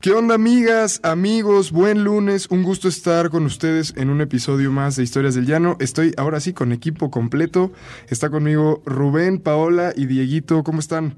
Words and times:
¿Qué 0.00 0.12
onda 0.12 0.36
amigas, 0.36 0.98
amigos? 1.02 1.72
Buen 1.72 2.04
lunes, 2.04 2.46
un 2.48 2.62
gusto 2.62 2.88
estar 2.88 3.28
con 3.28 3.44
ustedes 3.44 3.92
en 3.98 4.08
un 4.08 4.22
episodio 4.22 4.72
más 4.72 4.96
de 4.96 5.02
Historias 5.02 5.34
del 5.34 5.44
Llano. 5.44 5.76
Estoy 5.78 6.14
ahora 6.16 6.40
sí 6.40 6.54
con 6.54 6.72
equipo 6.72 7.10
completo. 7.10 7.70
Está 8.08 8.30
conmigo 8.30 8.80
Rubén, 8.86 9.40
Paola 9.40 9.92
y 9.94 10.06
Dieguito. 10.06 10.64
¿Cómo 10.64 10.80
están? 10.80 11.16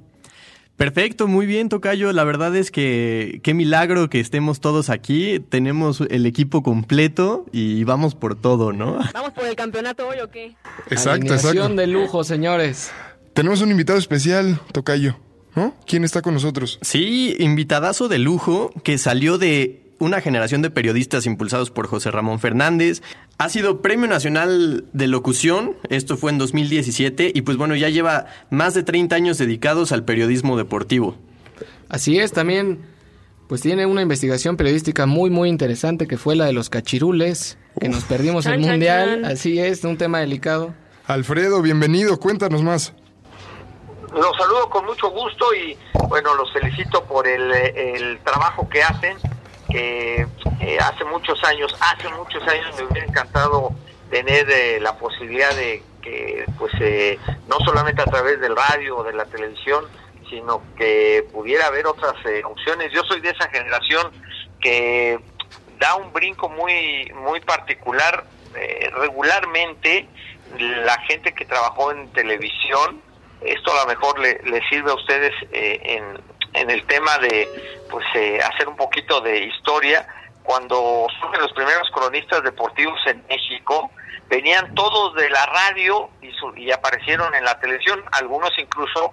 Perfecto, 0.76 1.28
muy 1.28 1.46
bien, 1.46 1.68
Tocayo. 1.68 2.12
La 2.12 2.24
verdad 2.24 2.56
es 2.56 2.72
que 2.72 3.38
qué 3.44 3.54
milagro 3.54 4.10
que 4.10 4.18
estemos 4.18 4.58
todos 4.58 4.90
aquí. 4.90 5.38
Tenemos 5.38 6.00
el 6.10 6.26
equipo 6.26 6.64
completo 6.64 7.46
y 7.52 7.84
vamos 7.84 8.16
por 8.16 8.34
todo, 8.34 8.72
¿no? 8.72 8.98
¿Vamos 9.14 9.30
por 9.30 9.46
el 9.46 9.54
campeonato 9.54 10.08
hoy 10.08 10.18
o 10.18 10.28
qué? 10.28 10.56
Exacto, 10.90 11.10
Alineación 11.12 11.56
exacto. 11.56 11.76
de 11.76 11.86
lujo, 11.86 12.24
señores. 12.24 12.90
Tenemos 13.32 13.62
un 13.62 13.70
invitado 13.70 14.00
especial, 14.00 14.60
Tocayo. 14.72 15.16
¿No? 15.54 15.74
¿Quién 15.86 16.04
está 16.04 16.22
con 16.22 16.34
nosotros? 16.34 16.78
Sí, 16.82 17.36
invitadazo 17.38 18.08
de 18.08 18.18
lujo 18.18 18.72
que 18.84 18.96
salió 18.98 19.38
de 19.38 19.82
una 19.98 20.20
generación 20.20 20.62
de 20.62 20.70
periodistas 20.70 21.26
impulsados 21.26 21.70
por 21.70 21.86
José 21.86 22.10
Ramón 22.10 22.40
Fernández. 22.40 23.02
Ha 23.38 23.48
sido 23.48 23.82
Premio 23.82 24.08
Nacional 24.08 24.84
de 24.92 25.06
Locución, 25.06 25.76
esto 25.90 26.16
fue 26.16 26.32
en 26.32 26.38
2017, 26.38 27.30
y 27.34 27.42
pues 27.42 27.56
bueno, 27.56 27.76
ya 27.76 27.88
lleva 27.88 28.26
más 28.50 28.74
de 28.74 28.82
30 28.82 29.14
años 29.14 29.38
dedicados 29.38 29.92
al 29.92 30.04
periodismo 30.04 30.56
deportivo. 30.56 31.16
Así 31.88 32.18
es, 32.18 32.32
también 32.32 32.80
pues 33.46 33.60
tiene 33.60 33.86
una 33.86 34.02
investigación 34.02 34.56
periodística 34.56 35.06
muy 35.06 35.28
muy 35.30 35.48
interesante 35.50 36.06
que 36.06 36.16
fue 36.16 36.34
la 36.34 36.46
de 36.46 36.52
los 36.52 36.70
cachirules, 36.70 37.58
que 37.78 37.88
nos 37.88 38.04
perdimos 38.04 38.44
Chan, 38.44 38.54
el 38.54 38.60
chan, 38.62 38.70
mundial, 38.70 39.22
chan. 39.22 39.24
así 39.30 39.58
es, 39.58 39.84
un 39.84 39.98
tema 39.98 40.18
delicado. 40.20 40.74
Alfredo, 41.06 41.62
bienvenido. 41.62 42.18
Cuéntanos 42.18 42.62
más. 42.62 42.94
Los 44.14 44.36
saludo 44.36 44.68
con 44.68 44.84
mucho 44.84 45.08
gusto 45.10 45.54
y 45.54 45.76
bueno, 46.08 46.34
los 46.34 46.52
felicito 46.52 47.04
por 47.04 47.26
el, 47.26 47.50
el 47.52 48.18
trabajo 48.20 48.68
que 48.68 48.82
hacen. 48.82 49.16
que 49.70 50.26
eh, 50.60 50.78
hace 50.78 51.04
muchos 51.04 51.42
años, 51.44 51.74
hace 51.80 52.08
muchos 52.10 52.46
años 52.46 52.74
me 52.76 52.84
hubiera 52.84 53.06
encantado 53.06 53.70
tener 54.10 54.48
eh, 54.50 54.78
la 54.80 54.96
posibilidad 54.98 55.54
de 55.54 55.82
que, 56.02 56.44
pues, 56.58 56.72
eh, 56.80 57.18
no 57.48 57.56
solamente 57.64 58.02
a 58.02 58.06
través 58.06 58.38
del 58.40 58.54
radio 58.54 58.98
o 58.98 59.04
de 59.04 59.12
la 59.14 59.24
televisión, 59.24 59.86
sino 60.28 60.62
que 60.76 61.26
pudiera 61.32 61.66
haber 61.68 61.86
otras 61.86 62.14
eh, 62.26 62.42
opciones. 62.44 62.92
Yo 62.92 63.02
soy 63.04 63.20
de 63.20 63.30
esa 63.30 63.48
generación 63.48 64.10
que 64.60 65.18
da 65.78 65.94
un 65.96 66.12
brinco 66.12 66.48
muy, 66.48 67.10
muy 67.14 67.40
particular. 67.40 68.24
eh, 68.54 68.90
regularmente, 68.94 70.06
la 70.58 70.98
gente 71.08 71.32
que 71.34 71.44
trabajó 71.46 71.90
en 71.92 72.08
televisión, 72.12 73.00
esto 73.44 73.72
a 73.72 73.82
lo 73.82 73.86
mejor 73.86 74.18
le, 74.18 74.40
sirve 74.68 74.90
a 74.90 74.94
ustedes 74.94 75.32
eh, 75.52 75.80
en, 75.84 76.20
en 76.54 76.70
el 76.70 76.84
tema 76.86 77.18
de 77.18 77.48
pues 77.90 78.04
eh, 78.14 78.40
hacer 78.42 78.68
un 78.68 78.76
poquito 78.76 79.20
de 79.20 79.38
historia. 79.44 80.06
Cuando 80.42 81.06
surgen 81.20 81.40
los 81.40 81.52
primeros 81.52 81.88
cronistas 81.92 82.42
deportivos 82.42 82.98
en 83.06 83.24
México 83.28 83.90
venían 84.28 84.74
todos 84.74 85.14
de 85.14 85.28
la 85.30 85.46
radio 85.46 86.10
y, 86.20 86.32
su- 86.32 86.56
y 86.56 86.70
aparecieron 86.72 87.34
en 87.34 87.44
la 87.44 87.58
televisión 87.60 88.02
algunos 88.12 88.50
incluso 88.58 89.12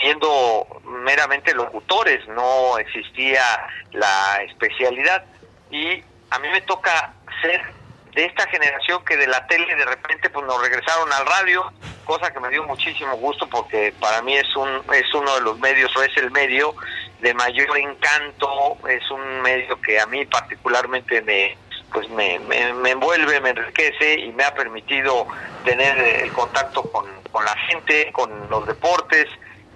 siendo 0.00 0.66
meramente 0.84 1.54
locutores 1.54 2.26
no 2.28 2.78
existía 2.78 3.42
la 3.92 4.42
especialidad. 4.42 5.24
Y 5.70 6.02
a 6.30 6.38
mí 6.38 6.48
me 6.52 6.60
toca 6.60 7.12
ser 7.42 7.60
de 8.14 8.24
esta 8.26 8.46
generación 8.48 9.04
que 9.04 9.16
de 9.16 9.26
la 9.26 9.46
tele 9.46 9.74
de 9.74 9.84
repente 9.84 10.30
pues 10.30 10.46
nos 10.46 10.60
regresaron 10.60 11.12
al 11.12 11.26
radio, 11.26 11.72
cosa 12.08 12.32
que 12.32 12.40
me 12.40 12.48
dio 12.48 12.64
muchísimo 12.64 13.14
gusto 13.18 13.46
porque 13.46 13.92
para 14.00 14.22
mí 14.22 14.34
es 14.34 14.56
un 14.56 14.82
es 14.94 15.14
uno 15.14 15.34
de 15.34 15.42
los 15.42 15.58
medios 15.58 15.94
o 15.94 16.02
es 16.02 16.16
el 16.16 16.30
medio 16.30 16.74
de 17.20 17.34
mayor 17.34 17.76
encanto, 17.76 18.78
es 18.88 19.10
un 19.10 19.42
medio 19.42 19.78
que 19.82 20.00
a 20.00 20.06
mí 20.06 20.24
particularmente 20.24 21.20
me 21.20 21.58
pues 21.92 22.08
me, 22.10 22.38
me, 22.40 22.72
me 22.72 22.90
envuelve, 22.92 23.40
me 23.40 23.50
enriquece 23.50 24.20
y 24.20 24.32
me 24.32 24.44
ha 24.44 24.54
permitido 24.54 25.26
tener 25.64 25.98
el 25.98 26.32
contacto 26.32 26.82
con, 26.82 27.06
con 27.30 27.44
la 27.44 27.56
gente, 27.68 28.10
con 28.12 28.48
los 28.48 28.66
deportes 28.66 29.26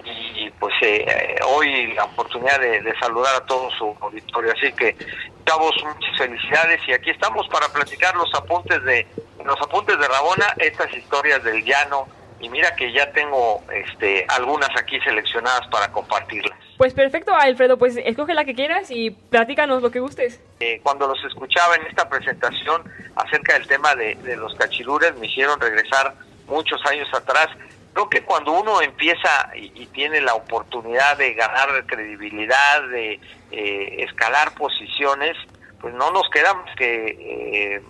y 0.04 0.50
pues 0.58 0.74
eh, 0.82 1.04
eh, 1.06 1.36
hoy 1.46 1.92
la 1.94 2.04
oportunidad 2.04 2.58
de, 2.60 2.94
saludar 2.98 3.36
a 3.36 3.46
todo 3.46 3.70
su 3.72 3.96
auditorio. 4.00 4.52
Así 4.52 4.72
que, 4.72 4.96
chavos, 5.46 5.74
muchas 5.84 6.18
felicidades 6.18 6.80
y 6.88 6.92
aquí 6.92 7.10
estamos 7.10 7.46
para 7.48 7.68
platicar 7.68 8.14
los 8.16 8.32
apuntes 8.34 8.82
de 8.84 9.06
los 9.44 9.60
apuntes 9.60 9.98
de 9.98 10.08
Rabona, 10.08 10.54
estas 10.58 10.92
historias 10.94 11.42
del 11.44 11.64
llano 11.64 12.06
y 12.42 12.48
mira 12.50 12.74
que 12.74 12.92
ya 12.92 13.10
tengo 13.12 13.62
este 13.72 14.26
algunas 14.28 14.68
aquí 14.76 15.00
seleccionadas 15.00 15.66
para 15.68 15.90
compartirlas. 15.92 16.58
Pues 16.76 16.92
perfecto, 16.92 17.32
Alfredo, 17.34 17.78
pues 17.78 17.96
escoge 17.96 18.34
la 18.34 18.44
que 18.44 18.54
quieras 18.54 18.90
y 18.90 19.10
platícanos 19.10 19.80
lo 19.80 19.92
que 19.92 20.00
gustes. 20.00 20.40
Eh, 20.58 20.80
cuando 20.82 21.06
los 21.06 21.24
escuchaba 21.24 21.76
en 21.76 21.86
esta 21.86 22.08
presentación 22.08 22.82
acerca 23.14 23.54
del 23.54 23.68
tema 23.68 23.94
de, 23.94 24.16
de 24.16 24.36
los 24.36 24.54
cachirures, 24.56 25.14
me 25.16 25.28
hicieron 25.28 25.60
regresar 25.60 26.14
muchos 26.48 26.84
años 26.86 27.08
atrás. 27.14 27.48
Creo 27.92 28.08
que 28.08 28.22
cuando 28.22 28.52
uno 28.52 28.82
empieza 28.82 29.52
y, 29.54 29.70
y 29.80 29.86
tiene 29.86 30.20
la 30.20 30.34
oportunidad 30.34 31.16
de 31.18 31.34
ganar 31.34 31.86
credibilidad, 31.86 32.82
de 32.88 33.20
eh, 33.52 34.04
escalar 34.04 34.52
posiciones, 34.54 35.36
pues 35.80 35.94
no 35.94 36.10
nos 36.10 36.28
queda 36.30 36.54
más 36.54 36.74
que 36.74 37.76
eh, 37.76 37.82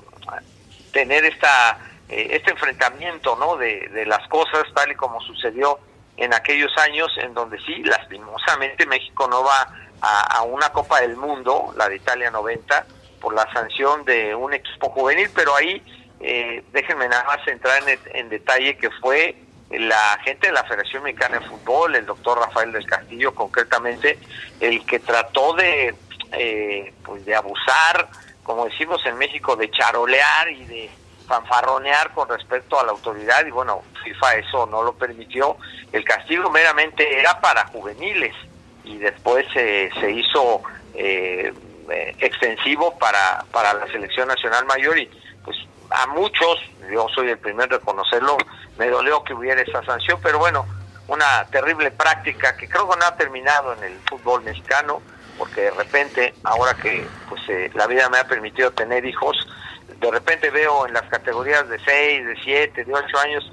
tener 0.93 1.25
esta 1.25 1.79
eh, 2.12 2.28
este 2.37 2.50
enfrentamiento 2.50 3.37
no 3.37 3.56
de, 3.56 3.89
de 3.89 4.06
las 4.06 4.27
cosas 4.28 4.65
tal 4.75 4.93
y 4.93 4.95
como 4.95 5.21
sucedió 5.23 5.78
en 6.17 6.34
aquellos 6.34 6.77
años 6.78 7.11
en 7.19 7.34
donde 7.34 7.59
sí 7.61 7.83
lastimosamente 7.84 8.87
México 8.87 9.27
no 9.28 9.43
va 9.43 9.73
a, 10.00 10.39
a 10.39 10.43
una 10.43 10.71
Copa 10.71 11.00
del 11.00 11.17
Mundo 11.17 11.73
la 11.77 11.89
de 11.89 11.97
Italia 11.97 12.31
90 12.31 12.87
por 13.21 13.34
la 13.34 13.50
sanción 13.53 14.05
de 14.05 14.34
un 14.34 14.53
equipo 14.53 14.91
juvenil 14.91 15.31
pero 15.34 15.56
ahí 15.56 15.83
eh, 16.25 16.62
déjenme 16.73 17.09
nada 17.09 17.25
más 17.25 17.47
entrar 17.49 17.83
en, 18.15 18.29
detalle 18.29 18.77
que 18.77 18.91
fue 18.91 19.34
la 19.71 20.19
gente 20.25 20.47
de 20.47 20.53
la 20.53 20.62
Federación 20.62 21.03
Mexicana 21.03 21.41
de 21.41 21.47
Fútbol, 21.49 21.97
el 21.97 22.06
doctor 22.06 22.39
Rafael 22.39 22.71
del 22.71 22.87
Castillo 22.87 23.34
concretamente, 23.34 24.21
el 24.61 24.87
que 24.87 25.00
trató 25.00 25.55
de, 25.55 25.93
eh, 26.31 26.94
pues 27.05 27.25
de 27.25 27.34
abusar, 27.34 28.09
como 28.44 28.67
decimos 28.67 29.05
en 29.05 29.19
México, 29.19 29.56
de 29.56 29.69
charolear 29.73 30.49
y 30.50 30.65
de 30.67 30.91
fanfarronear 31.32 32.12
con 32.12 32.28
respecto 32.28 32.78
a 32.78 32.84
la 32.84 32.93
autoridad 32.93 33.47
y 33.47 33.50
bueno, 33.50 33.82
FIFA 34.04 34.34
eso 34.37 34.66
no 34.66 34.82
lo 34.82 34.93
permitió. 34.93 35.56
El 35.91 36.04
castigo 36.04 36.50
meramente 36.50 37.19
era 37.19 37.41
para 37.41 37.66
juveniles 37.69 38.34
y 38.84 38.98
después 38.98 39.47
eh, 39.54 39.88
se 39.98 40.10
hizo 40.10 40.60
eh, 40.94 41.54
eh, 41.91 42.16
extensivo 42.19 42.98
para, 42.98 43.44
para 43.50 43.72
la 43.72 43.87
selección 43.87 44.28
nacional 44.28 44.66
mayor 44.66 44.98
y 44.98 45.09
pues 45.43 45.56
a 45.91 46.06
muchos, 46.09 46.60
yo 46.91 47.06
soy 47.15 47.31
el 47.31 47.38
primero 47.38 47.64
en 47.64 47.81
reconocerlo, 47.81 48.37
me 48.76 48.88
dolió 48.88 49.25
que 49.25 49.32
hubiera 49.32 49.62
esa 49.62 49.82
sanción, 49.84 50.20
pero 50.22 50.38
bueno, 50.38 50.66
una 51.09 51.47
terrible 51.50 51.91
práctica 51.91 52.56
que 52.59 52.69
creo 52.69 52.88
que 52.91 52.99
no 52.99 53.06
ha 53.06 53.16
terminado 53.16 53.72
en 53.75 53.84
el 53.84 53.99
fútbol 54.09 54.43
mexicano, 54.43 55.00
porque 55.38 55.62
de 55.62 55.70
repente, 55.70 56.34
ahora 56.44 56.75
que 56.75 57.06
pues 57.28 57.41
eh, 57.49 57.70
la 57.75 57.87
vida 57.87 58.10
me 58.10 58.19
ha 58.19 58.25
permitido 58.25 58.70
tener 58.72 59.04
hijos, 59.06 59.37
de 60.03 60.11
repente 60.11 60.51
veo 60.51 60.87
en 60.87 60.93
las 60.93 61.05
categorías 61.05 61.69
de 61.69 61.79
6, 61.79 62.27
de 62.27 62.35
7, 62.45 62.85
de 62.85 62.93
8 62.93 63.19
años, 63.25 63.53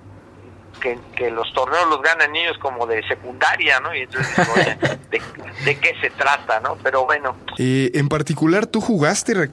que, 0.82 0.98
que 1.16 1.29
los 1.29 1.52
torneos 1.53 1.88
los 1.90 2.02
ganan 2.02 2.32
niños 2.32 2.58
como 2.59 2.88
de 2.88 3.06
secundaria, 3.08 3.79
¿no? 3.82 3.94
Y 3.94 4.02
entonces, 4.02 4.47
oye, 4.56 4.78
¿de, 5.12 5.22
de 5.66 5.79
qué 5.79 5.94
se 6.02 6.09
trata, 6.12 6.59
no? 6.62 6.78
Pero 6.82 7.06
bueno, 7.06 7.35
Eh, 7.58 7.91
en 7.96 8.08
particular, 8.09 8.66
¿tú 8.66 8.79
jugaste? 8.82 9.50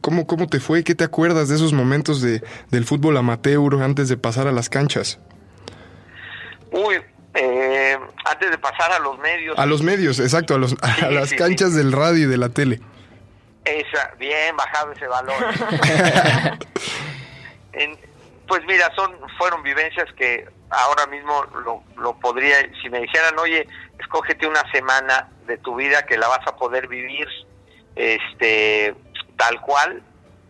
¿cómo, 0.00 0.26
¿Cómo 0.26 0.46
te 0.48 0.58
fue? 0.60 0.82
¿Qué 0.84 0.94
te 0.94 1.04
acuerdas 1.04 1.48
de 1.48 1.54
esos 1.54 1.72
momentos 1.72 2.20
de, 2.20 2.42
del 2.70 2.84
fútbol 2.84 3.16
amateur 3.16 3.80
antes 3.82 4.08
de 4.08 4.16
pasar 4.16 4.46
a 4.48 4.52
las 4.52 4.68
canchas? 4.68 5.18
uy, 6.72 6.96
eh, 7.34 7.96
antes 8.24 8.50
de 8.50 8.58
pasar 8.58 8.92
a 8.92 8.98
los 8.98 9.18
medios, 9.18 9.58
A 9.58 9.66
los 9.66 9.82
medios, 9.82 10.18
exacto, 10.20 10.54
a, 10.54 10.58
los, 10.58 10.74
a 10.82 10.94
Sí, 10.94 11.14
las 11.14 11.28
sí, 11.30 11.36
canchas 11.36 11.74
del 11.74 11.92
radio 11.92 12.24
y 12.24 12.26
de 12.26 12.36
la 12.38 12.48
tele. 12.48 12.80
Esa, 13.66 14.12
bien 14.18 14.56
bajado 14.56 14.92
ese 14.92 15.06
balón. 15.06 15.36
En- 17.72 17.98
pues 18.48 18.64
mira, 18.64 18.90
son 18.94 19.12
fueron 19.36 19.62
vivencias 19.64 20.10
que 20.14 20.48
ahora 20.70 21.06
mismo 21.08 21.44
lo, 21.64 21.82
lo 22.00 22.14
podría, 22.14 22.56
si 22.80 22.88
me 22.88 23.00
dijeran, 23.00 23.38
oye, 23.38 23.66
escógete 23.98 24.46
una 24.46 24.62
semana 24.70 25.28
de 25.46 25.58
tu 25.58 25.74
vida 25.74 26.06
que 26.06 26.16
la 26.16 26.28
vas 26.28 26.46
a 26.46 26.56
poder 26.56 26.86
vivir, 26.86 27.28
este, 27.96 28.94
tal 29.36 29.60
cual, 29.60 30.00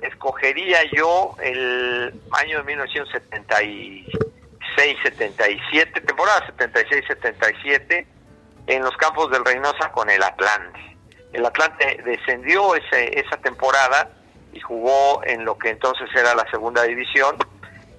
escogería 0.03 0.81
yo 0.93 1.35
el 1.43 2.13
año 2.33 2.63
de 2.63 2.77
76-77, 4.77 6.07
temporada 6.07 6.47
76-77, 6.59 8.07
en 8.67 8.83
los 8.83 8.97
campos 8.99 9.31
del 9.31 9.45
Reynosa 9.45 9.91
con 9.93 10.11
el 10.11 10.23
Atlante. 10.23 10.96
El 11.37 11.45
Atlante 11.45 12.03
descendió 12.03 12.75
ese, 12.75 13.21
esa 13.21 13.37
temporada 13.37 14.09
y 14.55 14.61
jugó 14.61 15.23
en 15.25 15.45
lo 15.45 15.59
que 15.59 15.69
entonces 15.69 16.09
era 16.15 16.35
la 16.35 16.51
segunda 16.51 16.83
división. 16.85 17.37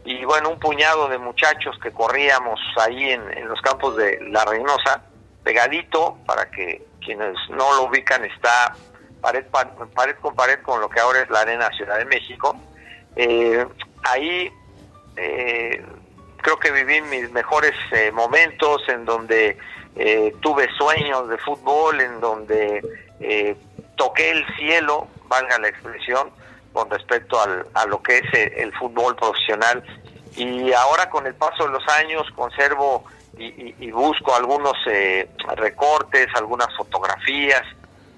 Y 0.04 0.26
bueno, 0.26 0.50
un 0.50 0.60
puñado 0.60 1.08
de 1.08 1.20
muchachos 1.20 1.78
que 1.84 1.92
corríamos 1.92 2.60
ahí 2.78 3.12
en, 3.12 3.48
los 3.48 3.62
campos 3.62 3.96
de 3.96 4.20
la 4.32 4.44
Reynosa, 4.44 5.04
pegadito, 5.44 6.18
para 6.26 6.50
que 6.50 6.84
quienes 7.00 7.36
no 7.50 7.76
lo 7.76 7.84
ubican, 7.84 8.26
está 8.26 8.76
pared, 9.22 9.46
pared 9.94 10.16
con 10.16 10.34
pared 10.34 10.60
con 10.64 10.82
lo 10.82 10.90
que 10.90 11.00
ahora 11.00 11.22
es 11.22 11.30
la 11.30 11.42
Arena 11.42 11.70
Ciudad 11.78 12.00
de 12.00 12.06
México. 12.06 12.60
Eh, 13.16 13.64
ahí 14.04 14.52
eh, 15.16 15.86
creo 16.38 16.58
que 16.58 16.72
viví 16.72 17.02
mis 17.02 17.30
mejores 17.32 17.74
eh, 17.92 18.12
momentos 18.12 18.82
en 18.88 19.06
donde 19.06 19.58
eh, 19.96 20.34
tuve 20.42 20.68
sueños 20.78 21.28
de 21.28 21.38
fútbol, 21.40 22.00
en 22.00 22.20
donde 22.20 22.82
eh, 23.20 23.56
toqué 23.96 24.32
el 24.32 24.46
cielo, 24.58 25.08
valga 25.26 25.58
la 25.60 25.68
expresión, 25.70 26.32
con 26.74 26.90
respecto 26.90 27.42
al, 27.42 27.66
a 27.74 27.86
lo 27.86 28.02
que 28.04 28.20
es 28.20 28.34
el, 28.34 28.54
el 28.54 28.74
fútbol 28.74 29.16
profesional. 29.16 29.84
Y 30.36 30.72
ahora 30.74 31.10
con 31.10 31.26
el 31.26 31.34
paso 31.34 31.66
de 31.66 31.72
los 31.72 31.88
años 31.88 32.28
conservo 32.36 33.06
y, 33.38 33.46
y, 33.46 33.76
y 33.80 33.92
busco 33.92 34.36
algunos 34.36 34.74
eh, 34.88 35.30
recortes, 35.56 36.28
algunas 36.36 36.68
fotografías 36.76 37.64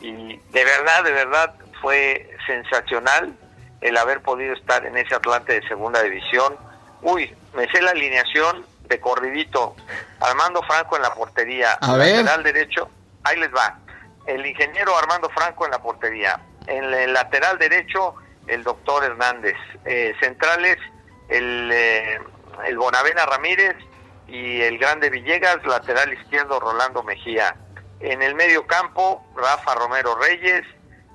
y 0.02 0.38
de 0.38 0.66
verdad, 0.66 1.04
de 1.04 1.12
verdad 1.12 1.56
fue 1.82 2.30
sensacional 2.46 3.34
el 3.82 3.98
haber 3.98 4.22
podido 4.22 4.54
estar 4.54 4.86
en 4.86 4.98
ese 4.98 5.16
Atlante 5.16 5.60
de 5.60 5.68
segunda 5.68 6.02
división. 6.04 6.56
Uy, 7.02 7.34
me 7.54 7.70
sé 7.72 7.82
la 7.82 7.92
alineación 7.92 8.66
de 8.88 9.00
corridito. 9.00 9.76
Armando 10.20 10.62
Franco 10.64 10.96
en 10.96 11.04
la 11.04 11.14
portería. 11.14 11.74
A 11.82 11.96
ver. 11.96 12.18
lateral 12.18 12.44
derecho, 12.44 12.90
ahí 13.24 13.38
les 13.40 13.54
va. 13.54 13.78
El 14.30 14.46
ingeniero 14.46 14.96
Armando 14.96 15.28
Franco 15.32 15.66
en 15.66 15.72
la 15.72 15.82
portería. 15.82 16.40
En 16.68 16.94
el 16.94 17.14
lateral 17.14 17.58
derecho, 17.58 18.14
el 18.46 18.64
doctor 18.64 19.04
Hernández. 19.04 19.56
Eh, 19.86 20.14
centrales, 20.20 20.78
el, 21.30 21.72
eh, 21.74 22.20
el 22.68 22.78
Bonavena 22.78 23.26
Ramírez 23.26 23.76
y 24.28 24.62
el 24.62 24.78
Grande 24.78 25.10
Villegas. 25.10 25.66
Lateral 25.66 26.14
izquierdo, 26.14 26.60
Rolando 26.60 27.02
Mejía. 27.02 27.56
En 28.02 28.22
el 28.22 28.36
medio 28.36 28.68
campo, 28.68 29.26
Rafa 29.36 29.74
Romero 29.74 30.16
Reyes. 30.16 30.64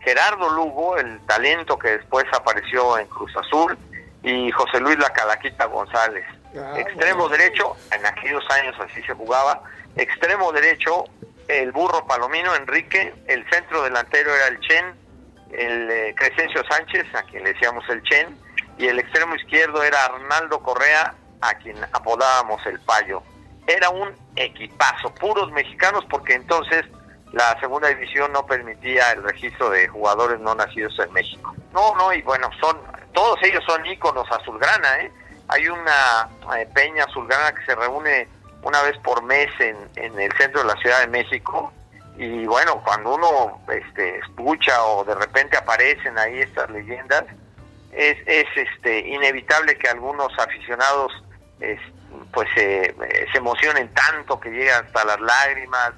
Gerardo 0.00 0.50
Lugo, 0.50 0.96
el 0.99 1.25
talento 1.26 1.78
que 1.78 1.96
después 1.99 2.25
apareció 2.32 2.99
en 2.99 3.06
Cruz 3.06 3.32
Azul. 3.37 3.78
Y 4.25 4.50
José 4.50 4.81
Luis 4.81 4.99
La 4.99 5.11
Calaquita 5.11 5.66
González. 5.66 6.25
Ah, 6.56 6.75
Extremo 6.78 7.28
derecho, 7.28 7.76
en 7.93 8.05
aquellos 8.05 8.44
años 8.50 8.75
así 8.81 9.00
se 9.02 9.14
jugaba. 9.14 9.62
Extremo 9.94 10.50
derecho, 10.50 11.05
el 11.49 11.73
burro 11.73 12.06
Palomino 12.06 12.55
Enrique. 12.55 13.14
El 13.26 13.49
centro 13.50 13.82
delantero 13.82 14.35
era 14.35 14.49
el 14.49 14.61
Chen, 14.61 14.94
el 15.52 15.91
eh, 15.91 16.14
Crescencio 16.17 16.62
Sánchez, 16.69 17.06
a 17.14 17.23
quien 17.25 17.44
le 17.44 17.52
decíamos 17.52 17.85
el 17.88 18.02
Chen. 18.02 18.38
Y 18.79 18.87
el 18.87 18.99
extremo 18.99 19.35
izquierdo 19.37 19.82
era 19.82 20.05
Arnaldo 20.05 20.61
Correa, 20.61 21.14
a 21.41 21.55
quien 21.55 21.76
apodábamos 21.93 22.64
el 22.67 22.81
Payo. 22.81 23.23
Era 23.67 23.91
un 23.91 24.11
equipazo, 24.37 25.14
puros 25.14 25.50
mexicanos, 25.52 26.05
porque 26.11 26.35
entonces 26.35 26.85
la 27.32 27.58
segunda 27.61 27.88
división 27.88 28.32
no 28.32 28.47
permitía 28.47 29.12
el 29.12 29.23
registro 29.23 29.70
de 29.70 29.88
jugadores 29.88 30.40
no 30.40 30.55
nacidos 30.55 30.99
en 30.99 31.12
México. 31.12 31.55
No, 31.73 31.94
no, 31.97 32.12
y 32.12 32.23
bueno, 32.23 32.49
son 32.61 32.79
todos 33.12 33.38
ellos 33.43 33.62
son 33.67 33.85
íconos 33.87 34.26
azulgrana, 34.31 34.99
¿eh? 35.00 35.12
Hay 35.49 35.69
una 35.69 36.29
eh, 36.56 36.69
peña 36.75 37.05
azulgrana 37.05 37.55
que 37.55 37.64
se 37.64 37.75
reúne 37.75 38.29
una 38.64 38.82
vez 38.82 38.99
por 38.99 39.22
mes 39.22 39.49
en, 39.61 39.76
en 39.96 40.19
el 40.19 40.32
centro 40.32 40.62
de 40.62 40.66
la 40.66 40.76
Ciudad 40.81 41.00
de 41.00 41.06
México 41.06 41.72
y 42.16 42.46
bueno, 42.46 42.81
cuando 42.84 43.14
uno 43.14 43.61
este, 43.72 44.19
escucha 44.19 44.84
o 44.84 45.05
de 45.05 45.14
repente 45.14 45.56
aparecen 45.56 46.16
ahí 46.19 46.40
estas 46.40 46.70
leyendas, 46.70 47.25
es, 47.93 48.16
es 48.26 48.46
este 48.55 49.00
inevitable 49.08 49.76
que 49.76 49.88
algunos 49.88 50.32
aficionados 50.38 51.12
es, 51.61 51.81
pues 52.32 52.49
eh, 52.56 52.94
se 53.32 53.38
emocionen 53.38 53.93
tanto 53.94 54.38
que 54.38 54.50
llegan 54.50 54.84
hasta 54.84 55.05
las 55.05 55.20
lágrimas, 55.20 55.93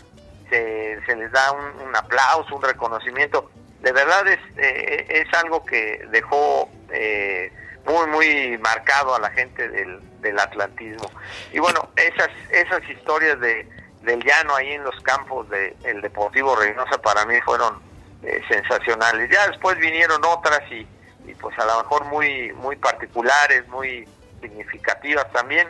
se, 0.49 0.99
se 1.05 1.17
les 1.17 1.31
da 1.33 1.53
un, 1.53 1.89
un 1.89 1.97
aplauso, 1.97 2.57
un 2.57 2.63
reconocimiento. 2.63 3.51
De 3.81 3.93
verdad 3.93 4.27
es, 4.27 4.39
eh, 4.57 5.07
es 5.09 5.35
algo 5.35 5.65
que 5.65 6.03
dejó 6.11 6.71
eh, 6.91 7.53
muy, 7.87 8.07
muy 8.09 8.59
marcado 8.59 9.15
a 9.15 9.21
la 9.21 9.31
gente 9.31 9.69
del, 9.69 10.01
del 10.21 10.39
atlantismo. 10.39 11.11
Y 11.53 11.59
bueno, 11.59 11.89
esas, 11.97 12.29
esas 12.51 12.89
historias 12.89 13.39
de, 13.41 13.69
del 14.03 14.23
llano 14.25 14.55
ahí 14.55 14.73
en 14.73 14.85
los 14.85 14.99
campos 15.03 15.49
del 15.51 15.77
de 15.83 16.01
Deportivo 16.01 16.57
Reynosa 16.57 16.99
para 17.01 17.25
mí 17.27 17.41
fueron 17.45 17.81
eh, 18.23 18.43
sensacionales. 18.49 19.31
Ya 19.31 19.47
después 19.49 19.79
vinieron 19.79 20.25
otras 20.25 20.61
y, 20.71 20.87
y 21.27 21.35
pues 21.35 21.59
a 21.59 21.67
lo 21.67 21.79
mejor 21.79 22.05
muy, 22.07 22.53
muy 22.55 22.77
particulares, 22.77 23.67
muy 23.69 24.09
significativas 24.41 25.31
también. 25.33 25.69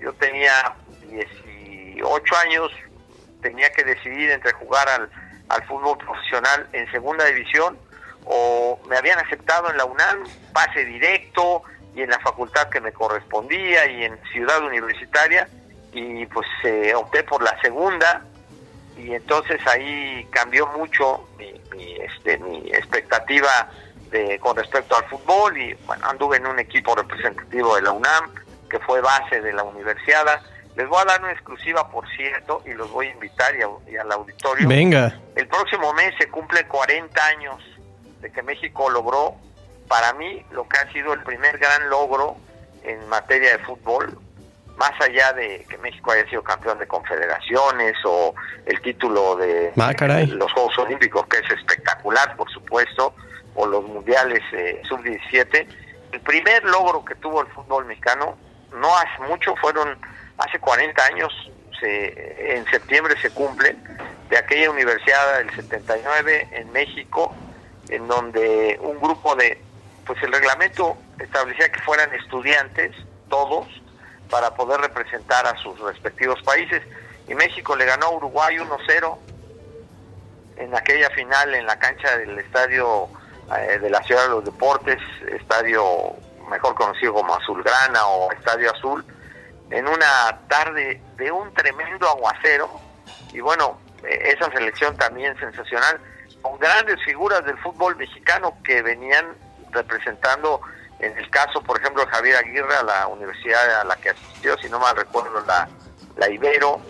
Yo 0.00 0.12
tenía 0.14 0.74
18 1.08 2.36
años, 2.36 2.70
tenía 3.42 3.70
que 3.72 3.84
decidir 3.84 4.30
entre 4.30 4.52
jugar 4.52 4.88
al, 4.88 5.10
al 5.48 5.64
fútbol 5.66 5.96
profesional 5.98 6.68
en 6.72 6.90
segunda 6.90 7.24
división 7.24 7.78
o 8.26 8.78
me 8.88 8.96
habían 8.96 9.18
aceptado 9.18 9.70
en 9.70 9.76
la 9.76 9.84
UNAM, 9.84 10.24
pase 10.52 10.84
directo 10.84 11.62
y 11.94 12.02
en 12.02 12.10
la 12.10 12.18
facultad 12.18 12.68
que 12.68 12.80
me 12.80 12.92
correspondía 12.92 13.86
y 13.86 14.04
en 14.04 14.18
ciudad 14.32 14.62
universitaria 14.62 15.48
y 15.92 16.26
pues 16.26 16.46
eh, 16.64 16.92
opté 16.94 17.22
por 17.22 17.42
la 17.42 17.58
segunda 17.60 18.22
y 18.96 19.14
entonces 19.14 19.60
ahí 19.66 20.26
cambió 20.30 20.66
mucho 20.68 21.28
mi, 21.38 21.60
mi, 21.74 21.96
este, 21.96 22.38
mi 22.38 22.58
expectativa 22.68 23.70
de, 24.10 24.38
con 24.38 24.56
respecto 24.56 24.96
al 24.96 25.04
fútbol 25.04 25.56
y 25.56 25.74
bueno, 25.86 26.06
anduve 26.06 26.36
en 26.38 26.46
un 26.46 26.58
equipo 26.58 26.94
representativo 26.94 27.76
de 27.76 27.82
la 27.82 27.92
UNAM 27.92 28.30
que 28.68 28.78
fue 28.80 29.00
base 29.00 29.40
de 29.40 29.52
la 29.52 29.62
universidad. 29.62 30.40
Les 30.76 30.88
voy 30.88 31.00
a 31.00 31.04
dar 31.06 31.22
una 31.22 31.32
exclusiva, 31.32 31.88
por 31.90 32.06
cierto, 32.10 32.62
y 32.66 32.74
los 32.74 32.90
voy 32.90 33.06
a 33.06 33.12
invitar 33.12 33.54
y, 33.56 33.62
a, 33.62 33.68
y 33.90 33.96
al 33.96 34.12
auditorio. 34.12 34.68
Venga. 34.68 35.18
El 35.34 35.48
próximo 35.48 35.92
mes 35.94 36.14
se 36.18 36.28
cumple 36.28 36.66
40 36.66 37.26
años 37.26 37.62
de 38.26 38.32
que 38.32 38.42
México 38.42 38.90
logró, 38.90 39.36
para 39.86 40.12
mí, 40.14 40.44
lo 40.50 40.68
que 40.68 40.78
ha 40.78 40.92
sido 40.92 41.12
el 41.12 41.22
primer 41.22 41.58
gran 41.58 41.88
logro 41.88 42.36
en 42.82 43.08
materia 43.08 43.52
de 43.52 43.58
fútbol, 43.60 44.18
más 44.76 44.92
allá 45.00 45.32
de 45.32 45.64
que 45.68 45.78
México 45.78 46.10
haya 46.10 46.28
sido 46.28 46.42
campeón 46.42 46.76
de 46.80 46.88
confederaciones 46.88 47.94
o 48.04 48.34
el 48.66 48.80
título 48.80 49.36
de 49.36 49.72
Ah, 49.78 49.92
los 50.26 50.52
Juegos 50.52 50.76
Olímpicos, 50.78 51.24
que 51.28 51.38
es 51.38 51.50
espectacular, 51.50 52.36
por 52.36 52.50
supuesto, 52.50 53.14
o 53.54 53.64
los 53.64 53.84
mundiales 53.84 54.42
eh, 54.52 54.82
sub-17. 54.88 55.66
El 56.10 56.20
primer 56.22 56.64
logro 56.64 57.04
que 57.04 57.14
tuvo 57.14 57.42
el 57.42 57.46
fútbol 57.48 57.84
mexicano, 57.84 58.36
no 58.72 58.96
hace 58.96 59.22
mucho, 59.28 59.54
fueron 59.56 59.96
hace 60.38 60.58
40 60.58 61.04
años, 61.04 61.32
se, 61.78 62.56
en 62.56 62.66
septiembre 62.66 63.14
se 63.22 63.30
cumple, 63.30 63.76
de 64.30 64.36
aquella 64.36 64.68
universidad 64.68 65.38
del 65.38 65.54
79 65.54 66.48
en 66.50 66.72
México, 66.72 67.32
en 67.88 68.06
donde 68.08 68.78
un 68.80 69.00
grupo 69.00 69.34
de, 69.36 69.62
pues 70.06 70.22
el 70.22 70.32
reglamento 70.32 70.96
establecía 71.18 71.70
que 71.70 71.80
fueran 71.80 72.12
estudiantes, 72.14 72.94
todos, 73.28 73.66
para 74.30 74.54
poder 74.54 74.80
representar 74.80 75.46
a 75.46 75.56
sus 75.58 75.78
respectivos 75.80 76.42
países. 76.42 76.82
Y 77.28 77.34
México 77.34 77.76
le 77.76 77.84
ganó 77.84 78.06
a 78.06 78.10
Uruguay 78.10 78.56
1-0 78.56 79.18
en 80.56 80.74
aquella 80.74 81.10
final 81.10 81.54
en 81.54 81.66
la 81.66 81.78
cancha 81.78 82.16
del 82.18 82.38
estadio 82.38 83.08
eh, 83.56 83.78
de 83.78 83.90
la 83.90 84.02
Ciudad 84.02 84.22
de 84.24 84.28
los 84.30 84.44
Deportes, 84.44 84.98
estadio 85.28 86.14
mejor 86.48 86.74
conocido 86.74 87.14
como 87.14 87.34
Azulgrana 87.34 88.06
o 88.06 88.32
Estadio 88.32 88.70
Azul, 88.70 89.04
en 89.70 89.86
una 89.86 90.40
tarde 90.48 91.00
de 91.16 91.30
un 91.30 91.52
tremendo 91.54 92.08
aguacero. 92.08 92.70
Y 93.32 93.40
bueno, 93.40 93.78
eh, 94.04 94.34
esa 94.36 94.50
selección 94.52 94.96
también 94.96 95.38
sensacional, 95.38 96.00
con 96.46 96.58
grandes 96.60 97.02
figuras 97.04 97.44
del 97.44 97.58
fútbol 97.58 97.96
mexicano 97.96 98.56
que 98.62 98.80
venían 98.80 99.26
representando, 99.72 100.60
en 101.00 101.16
el 101.18 101.28
caso, 101.30 101.60
por 101.60 101.80
ejemplo, 101.80 102.06
Javier 102.06 102.36
Aguirre, 102.36 102.76
a 102.76 102.82
la 102.84 103.06
universidad 103.08 103.80
a 103.80 103.84
la 103.84 103.96
que 103.96 104.10
asistió, 104.10 104.56
si 104.58 104.68
no 104.68 104.78
mal 104.78 104.96
recuerdo, 104.96 105.40
la, 105.44 105.68
la 106.16 106.30
Ibero, 106.30 106.80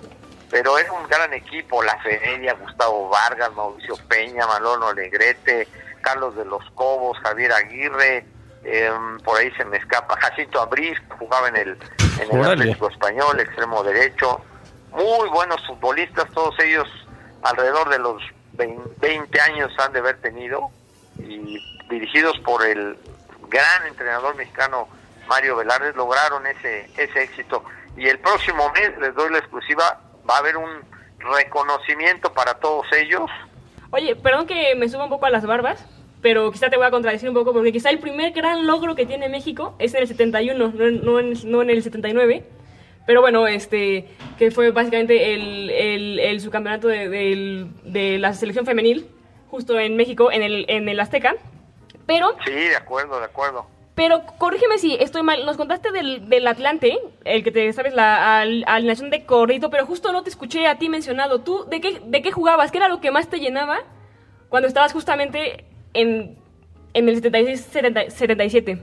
pero 0.51 0.79
era 0.79 0.93
un 0.93 1.09
gran 1.09 1.33
equipo, 1.33 1.83
la 1.83 1.99
Feria, 2.03 2.53
Gustavo 2.53 3.09
Vargas, 3.09 3.51
Mauricio 3.55 3.97
Peña, 4.09 4.47
Manolo 4.47 4.93
Negrete, 4.93 5.67
Carlos 6.03 6.37
de 6.37 6.45
los 6.45 6.63
Cobos, 6.73 7.19
Javier 7.21 7.53
Aguirre, 7.53 8.27
eh, 8.63 8.93
por 9.25 9.39
ahí 9.39 9.51
se 9.53 9.65
me 9.65 9.79
escapa, 9.79 10.19
Jacinto 10.21 10.61
Abril, 10.61 10.95
que 11.09 11.17
jugaba 11.17 11.49
en 11.49 11.57
el, 11.57 11.79
en 12.21 12.37
el. 12.37 12.45
Atlético 12.45 12.91
Español, 12.91 13.41
extremo 13.41 13.83
derecho, 13.83 14.39
muy 14.91 15.29
buenos 15.31 15.67
futbolistas, 15.67 16.31
todos 16.33 16.55
ellos 16.61 16.87
alrededor 17.43 17.89
de 17.89 17.99
los 17.99 18.23
20, 18.57 18.83
20 19.01 19.41
años 19.41 19.73
han 19.79 19.93
de 19.93 19.99
haber 20.01 20.21
tenido, 20.21 20.71
y 21.19 21.59
dirigidos 21.89 22.39
por 22.41 22.65
el 22.65 22.97
gran 23.49 23.87
entrenador 23.87 24.35
mexicano 24.35 24.89
Mario 25.29 25.57
Velarde, 25.57 25.93
lograron 25.95 26.47
ese, 26.47 26.89
ese 26.97 27.23
éxito. 27.23 27.65
y 27.97 28.07
el 28.09 28.19
próximo 28.19 28.71
mes, 28.73 28.97
les 28.99 29.15
doy 29.15 29.31
la 29.31 29.39
exclusiva, 29.39 30.01
va 30.29 30.37
a 30.37 30.39
haber 30.39 30.57
un 30.57 30.83
reconocimiento 31.19 32.33
para 32.33 32.55
todos 32.55 32.87
ellos. 32.93 33.31
Oye, 33.91 34.15
perdón 34.17 34.47
que 34.47 34.75
me 34.75 34.89
suba 34.89 35.05
un 35.05 35.11
poco 35.11 35.27
a 35.27 35.31
las 35.31 35.47
barbas, 35.47 35.85
pero 36.21 36.51
quizá 36.53 36.69
te 36.69 36.77
voy 36.77 36.87
a 36.87 36.91
contradecir 36.91 37.29
un 37.29 37.35
poco 37.35 37.53
porque 37.53 37.73
quizá 37.73 37.91
el 37.91 37.99
primer 37.99 38.33
gran 38.33 38.67
logro 38.67 38.95
que 38.95 39.07
tiene 39.07 39.29
México 39.29 39.75
es 39.79 39.95
en 39.95 40.03
el 40.03 40.09
71, 40.09 40.73
no, 40.75 40.91
no, 40.91 41.21
en, 41.21 41.35
no 41.51 41.63
en 41.63 41.71
el 41.71 41.83
79. 41.83 42.45
Pero 43.07 43.21
bueno, 43.21 43.47
este, 43.47 44.09
que 44.39 44.51
fue 44.51 44.71
básicamente 44.73 45.35
el, 45.35 45.71
el, 45.71 46.19
el 46.19 46.41
subcampeonato 46.41 46.89
de, 46.89 47.67
de 47.85 48.19
la 48.19 48.35
selección 48.35 48.67
femenil, 48.67 49.07
justo 49.49 49.79
en 49.79 49.97
México, 49.97 50.33
en 50.33 50.43
el, 50.43 50.65
en 50.69 50.89
el 50.89 50.99
Azteca. 50.99 51.37
Pero 52.07 52.35
Sí, 52.45 52.51
de 52.53 52.77
acuerdo, 52.77 53.19
de 53.19 53.27
acuerdo. 53.27 53.67
Pero 53.95 54.23
corrígeme 54.39 54.77
si 54.79 54.95
estoy 54.97 55.23
mal. 55.23 55.47
Nos 55.47 55.57
contaste 55.57 55.91
del, 55.91 56.29
del 56.29 56.47
Atlante, 56.47 56.99
el 57.25 57.43
que 57.43 57.51
te 57.51 57.73
sabes 57.73 57.95
la 57.95 58.41
al- 58.41 58.65
alineación 58.67 59.09
de 59.11 59.25
corrido, 59.25 59.71
pero 59.71 59.87
justo 59.87 60.13
no 60.13 60.23
te 60.23 60.29
escuché 60.31 60.67
a 60.67 60.77
ti 60.79 60.89
mencionado. 60.89 61.41
¿Tú 61.41 61.65
de 61.69 61.81
qué, 61.81 62.01
de 62.05 62.23
qué 62.23 62.31
jugabas? 62.33 62.71
¿Qué 62.71 62.79
era 62.79 62.89
lo 62.89 63.01
que 63.01 63.11
más 63.11 63.31
te 63.31 63.39
llenaba 63.41 63.79
cuando 64.51 64.69
estabas 64.69 64.93
justamente 64.93 65.65
en, 65.95 66.37
en 66.93 67.09
el 67.09 67.23
76-77? 67.23 68.81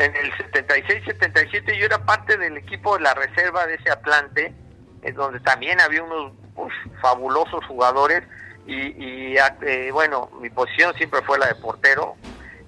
En 0.00 0.16
el 0.16 0.32
76-77 0.32 1.76
yo 1.78 1.84
era 1.84 1.98
parte 2.06 2.38
del 2.38 2.56
equipo 2.56 2.96
de 2.96 3.02
la 3.02 3.12
reserva 3.12 3.66
de 3.66 3.74
ese 3.74 3.90
Atlante, 3.90 4.54
en 5.02 5.14
donde 5.14 5.40
también 5.40 5.78
había 5.78 6.02
unos 6.02 6.32
uf, 6.56 6.72
fabulosos 7.02 7.62
jugadores 7.66 8.22
y, 8.66 8.74
y, 8.76 9.36
eh, 9.36 9.90
bueno, 9.92 10.30
mi 10.40 10.48
posición 10.48 10.94
siempre 10.94 11.20
fue 11.22 11.38
la 11.38 11.48
de 11.48 11.54
portero. 11.56 12.16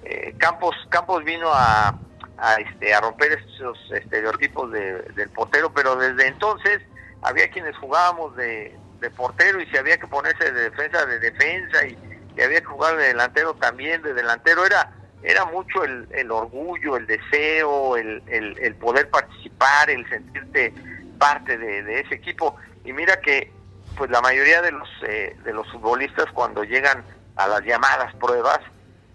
Eh, 0.04 0.34
Campos 0.38 0.76
Campos 0.90 1.24
vino 1.24 1.48
a, 1.50 1.98
a, 2.36 2.54
este, 2.56 2.92
a 2.92 3.00
romper 3.00 3.32
esos 3.32 3.78
estereotipos 3.92 4.70
de- 4.70 5.00
del 5.14 5.30
portero, 5.30 5.72
pero 5.72 5.96
desde 5.96 6.26
entonces 6.26 6.82
había 7.22 7.48
quienes 7.50 7.74
jugábamos 7.78 8.36
de, 8.36 8.76
de 9.00 9.10
portero 9.10 9.58
y 9.58 9.66
si 9.70 9.78
había 9.78 9.96
que 9.96 10.06
ponerse 10.06 10.52
de 10.52 10.68
defensa, 10.70 11.06
de 11.06 11.18
defensa 11.18 11.86
y, 11.86 11.96
y 12.36 12.42
había 12.42 12.60
que 12.60 12.66
jugar 12.66 12.96
de 12.98 13.04
delantero 13.06 13.54
también, 13.54 14.02
de 14.02 14.12
delantero 14.12 14.66
era 14.66 14.90
era 15.22 15.44
mucho 15.46 15.84
el, 15.84 16.08
el 16.10 16.30
orgullo, 16.30 16.96
el 16.96 17.06
deseo, 17.06 17.96
el, 17.96 18.22
el, 18.26 18.58
el 18.58 18.74
poder 18.76 19.08
participar, 19.10 19.90
el 19.90 20.08
sentirte 20.08 20.74
parte 21.18 21.56
de, 21.56 21.82
de 21.82 22.00
ese 22.00 22.16
equipo. 22.16 22.56
Y 22.84 22.92
mira 22.92 23.20
que 23.20 23.52
pues 23.96 24.10
la 24.10 24.20
mayoría 24.20 24.62
de 24.62 24.72
los 24.72 24.88
eh, 25.06 25.36
de 25.44 25.52
los 25.52 25.70
futbolistas 25.70 26.26
cuando 26.32 26.64
llegan 26.64 27.04
a 27.36 27.46
las 27.46 27.62
llamadas 27.62 28.14
pruebas 28.16 28.60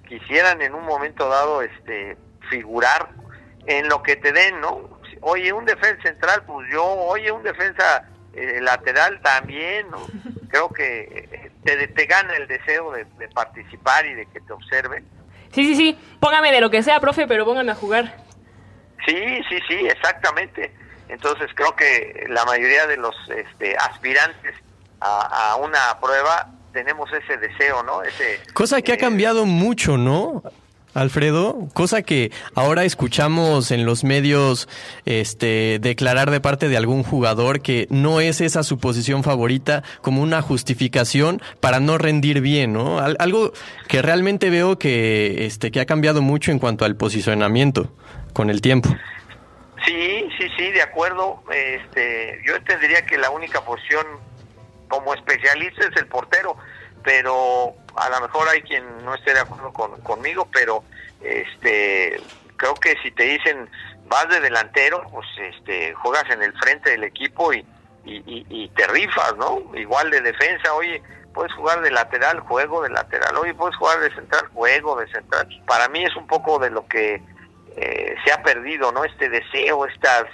quisieran 0.08 0.62
en 0.62 0.74
un 0.74 0.86
momento 0.86 1.28
dado 1.28 1.62
este 1.62 2.18
figurar 2.50 3.10
en 3.66 3.90
lo 3.90 4.02
que 4.02 4.16
te 4.16 4.32
den, 4.32 4.62
¿no? 4.62 4.98
Oye, 5.22 5.52
un 5.52 5.66
defensa 5.66 6.02
central, 6.04 6.44
pues 6.46 6.70
yo, 6.72 6.86
oye, 6.86 7.32
un 7.32 7.44
defensa 7.44 8.08
eh, 8.34 8.60
lateral 8.62 9.20
también, 9.22 9.90
¿no? 9.92 10.00
Creo 10.50 10.70
que 10.70 11.28
eh, 11.32 11.52
te, 11.66 11.88
te 11.88 12.06
gana 12.06 12.36
el 12.38 12.48
deseo 12.48 12.92
de, 12.94 13.06
de 13.18 13.28
participar 13.28 14.06
y 14.06 14.14
de 14.14 14.26
que 14.28 14.40
te 14.40 14.54
observen. 14.54 15.06
Sí, 15.52 15.66
sí, 15.66 15.76
sí. 15.76 15.98
Póngame 16.20 16.52
de 16.52 16.62
lo 16.62 16.70
que 16.70 16.84
sea, 16.84 17.00
profe, 17.00 17.28
pero 17.28 17.46
póngame 17.46 17.72
a 17.72 17.76
jugar. 17.76 18.16
Sí, 19.06 19.16
sí, 19.50 19.60
sí, 19.68 19.88
exactamente. 19.88 20.74
Entonces 21.10 21.50
creo 21.56 21.76
que 21.76 22.26
la 22.30 22.44
mayoría 22.46 22.86
de 22.88 22.98
los 22.98 23.16
este, 23.30 23.76
aspirantes 23.78 24.54
a, 25.00 25.52
a 25.52 25.56
una 25.56 26.00
prueba 26.02 26.52
tenemos 26.74 27.10
ese 27.12 27.38
deseo, 27.38 27.82
¿no? 27.84 28.04
Ese 28.04 28.40
Cosa 28.54 28.82
que 28.82 28.92
ha 28.92 28.96
eh, 28.96 29.00
cambiado 29.00 29.46
mucho, 29.46 29.98
¿no? 29.98 30.44
Alfredo, 30.98 31.68
cosa 31.74 32.02
que 32.02 32.32
ahora 32.56 32.84
escuchamos 32.84 33.72
en 33.72 33.86
los 33.86 34.04
medios 34.04 34.68
este 35.06 35.80
declarar 35.80 36.32
de 36.32 36.42
parte 36.42 36.70
de 36.70 36.78
algún 36.78 37.04
jugador 37.04 37.62
que 37.62 37.88
no 37.90 38.20
es 38.20 38.42
esa 38.42 38.64
su 38.64 38.80
posición 38.80 39.24
favorita 39.24 39.84
como 40.02 40.22
una 40.22 40.42
justificación 40.42 41.42
para 41.60 41.80
no 41.80 41.98
rendir 41.98 42.42
bien, 42.42 42.74
¿no? 42.74 43.00
Al- 43.00 43.16
algo 43.20 43.52
que 43.88 44.02
realmente 44.02 44.50
veo 44.50 44.80
que 44.80 45.46
este 45.46 45.72
que 45.72 45.80
ha 45.80 45.86
cambiado 45.86 46.22
mucho 46.22 46.52
en 46.52 46.60
cuanto 46.60 46.84
al 46.86 46.96
posicionamiento 46.96 47.92
con 48.34 48.50
el 48.50 48.62
tiempo. 48.62 48.90
Sí, 49.86 50.28
sí, 50.38 50.48
sí, 50.58 50.72
de 50.72 50.82
acuerdo. 50.82 51.44
Este, 51.54 52.40
yo 52.46 52.56
entendería 52.56 53.06
que 53.06 53.18
la 53.18 53.30
única 53.30 53.62
posición 53.64 54.06
como 54.90 55.14
especialista 55.14 55.86
es 55.86 55.96
el 56.02 56.08
portero, 56.08 56.58
pero 57.04 57.74
a 57.98 58.10
lo 58.10 58.22
mejor 58.22 58.48
hay 58.50 58.62
quien 58.62 59.04
no 59.04 59.14
esté 59.16 59.34
de 59.34 59.40
acuerdo 59.42 59.72
con- 59.74 60.00
conmigo, 60.02 60.48
pero 60.52 60.84
este, 61.22 62.22
creo 62.56 62.80
que 62.80 62.96
si 63.04 63.12
te 63.12 63.24
dicen 63.24 63.70
vas 64.06 64.28
de 64.30 64.40
delantero, 64.40 65.04
pues 65.12 65.28
este, 65.38 65.94
juegas 65.96 66.26
en 66.30 66.42
el 66.42 66.54
frente 66.60 66.92
del 66.92 67.04
equipo 67.04 67.52
y, 67.54 67.66
y, 68.06 68.16
y- 68.26 68.46
y 68.50 68.70
te 68.70 68.88
rifas, 68.88 69.36
¿no? 69.38 69.62
Igual 69.76 70.10
de 70.12 70.22
defensa, 70.22 70.74
oye, 70.74 71.02
puedes 71.34 71.54
jugar 71.54 71.82
de 71.82 71.92
lateral, 71.92 72.40
juego 72.42 72.82
de 72.82 72.90
lateral, 72.90 73.36
oye, 73.38 73.54
puedes 73.54 73.76
jugar 73.76 74.00
de 74.00 74.14
central, 74.16 74.48
juego 74.54 74.96
de 74.96 75.08
central. 75.12 75.48
Para 75.68 75.90
mí 75.90 76.04
es 76.04 76.16
un 76.16 76.26
poco 76.28 76.58
de 76.60 76.70
lo 76.70 76.88
que 76.88 77.22
eh, 77.76 78.16
se 78.26 78.32
ha 78.32 78.42
perdido, 78.42 78.92
¿no? 78.92 79.04
Este 79.04 79.30
deseo, 79.30 79.86
estas 79.86 80.26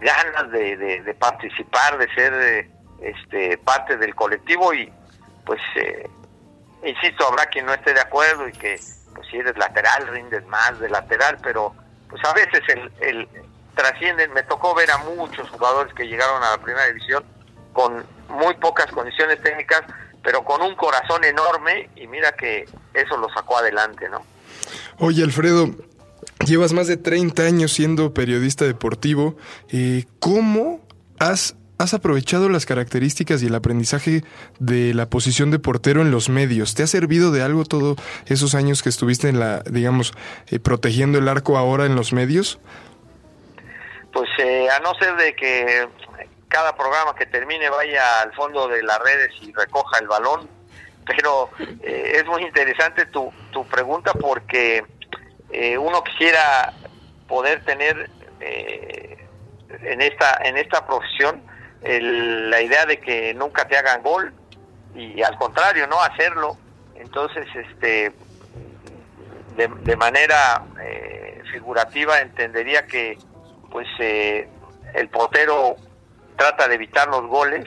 ganas 0.00 0.50
de, 0.50 0.76
de- 0.76 1.14
participar, 1.14 1.98
de 1.98 2.08
ser 2.14 2.32
eh, 2.34 2.70
este 3.02 3.58
parte 3.58 3.96
del 3.96 4.14
colectivo 4.14 4.72
y 4.72 4.90
pues 5.44 5.60
eh, 5.76 6.08
insisto, 6.84 7.26
habrá 7.26 7.46
quien 7.46 7.66
no 7.66 7.74
esté 7.74 7.94
de 7.94 8.00
acuerdo 8.00 8.48
y 8.48 8.52
que 8.52 8.80
pues 9.14 9.26
si 9.30 9.38
eres 9.38 9.56
lateral 9.56 10.06
rindes 10.08 10.46
más 10.46 10.78
de 10.78 10.88
lateral, 10.88 11.38
pero 11.42 11.74
pues 12.08 12.22
a 12.24 12.32
veces 12.32 12.62
el, 12.68 12.92
el 13.00 13.28
trascienden, 13.78 14.32
me 14.32 14.42
tocó 14.42 14.74
ver 14.74 14.90
a 14.90 14.98
muchos 14.98 15.48
jugadores 15.50 15.94
que 15.94 16.04
llegaron 16.04 16.42
a 16.42 16.50
la 16.50 16.58
primera 16.58 16.86
división 16.88 17.24
con 17.72 18.04
muy 18.28 18.54
pocas 18.54 18.86
condiciones 18.86 19.40
técnicas, 19.40 19.82
pero 20.22 20.44
con 20.44 20.60
un 20.62 20.74
corazón 20.74 21.24
enorme 21.24 21.88
y 21.94 22.08
mira 22.08 22.32
que 22.32 22.68
eso 22.92 23.16
lo 23.16 23.28
sacó 23.30 23.58
adelante, 23.58 24.08
¿no? 24.08 24.24
Oye, 24.98 25.22
Alfredo, 25.22 25.70
llevas 26.44 26.72
más 26.72 26.88
de 26.88 26.96
30 26.96 27.42
años 27.42 27.72
siendo 27.72 28.12
periodista 28.12 28.64
deportivo. 28.64 29.36
Eh, 29.68 30.06
¿Cómo 30.18 30.80
has, 31.20 31.54
has 31.78 31.94
aprovechado 31.94 32.48
las 32.48 32.66
características 32.66 33.42
y 33.42 33.46
el 33.46 33.54
aprendizaje 33.54 34.22
de 34.58 34.94
la 34.94 35.08
posición 35.08 35.50
de 35.50 35.58
portero 35.58 36.02
en 36.02 36.10
los 36.10 36.28
medios? 36.28 36.74
¿Te 36.74 36.82
ha 36.82 36.86
servido 36.86 37.30
de 37.30 37.42
algo 37.42 37.64
todos 37.64 37.96
esos 38.26 38.54
años 38.54 38.82
que 38.82 38.88
estuviste 38.88 39.28
en 39.28 39.38
la, 39.38 39.60
digamos, 39.60 40.12
eh, 40.48 40.58
protegiendo 40.58 41.18
el 41.18 41.28
arco 41.28 41.56
ahora 41.56 41.86
en 41.86 41.94
los 41.94 42.12
medios? 42.12 42.58
Pues 44.12 44.28
eh, 44.38 44.68
a 44.70 44.80
no 44.80 44.94
ser 44.94 45.16
de 45.16 45.34
que 45.34 45.88
cada 46.48 46.74
programa 46.74 47.14
que 47.14 47.26
termine 47.26 47.68
vaya 47.70 48.22
al 48.22 48.32
fondo 48.34 48.68
de 48.68 48.82
las 48.82 48.98
redes 49.00 49.30
y 49.42 49.52
recoja 49.52 49.98
el 50.00 50.08
balón, 50.08 50.48
pero 51.06 51.50
eh, 51.82 52.12
es 52.16 52.26
muy 52.26 52.42
interesante 52.42 53.06
tu, 53.06 53.32
tu 53.52 53.66
pregunta 53.66 54.12
porque 54.14 54.84
eh, 55.50 55.78
uno 55.78 56.02
quisiera 56.04 56.72
poder 57.26 57.64
tener 57.64 58.10
eh, 58.40 59.26
en 59.82 60.00
esta 60.00 60.38
en 60.44 60.56
esta 60.56 60.86
profesión 60.86 61.42
el- 61.82 62.50
la 62.50 62.60
idea 62.60 62.86
de 62.86 62.98
que 63.00 63.34
nunca 63.34 63.66
te 63.66 63.76
hagan 63.76 64.02
gol 64.02 64.32
y 64.94 65.22
al 65.22 65.36
contrario 65.36 65.86
no 65.86 66.00
hacerlo. 66.02 66.56
Entonces 66.96 67.46
este 67.54 68.12
de, 69.56 69.68
de 69.68 69.96
manera 69.96 70.62
eh, 70.82 71.42
figurativa 71.52 72.20
entendería 72.20 72.86
que 72.86 73.18
pues 73.70 73.86
eh, 73.98 74.48
el 74.94 75.08
portero 75.08 75.76
trata 76.36 76.68
de 76.68 76.74
evitar 76.76 77.08
los 77.08 77.26
goles 77.26 77.64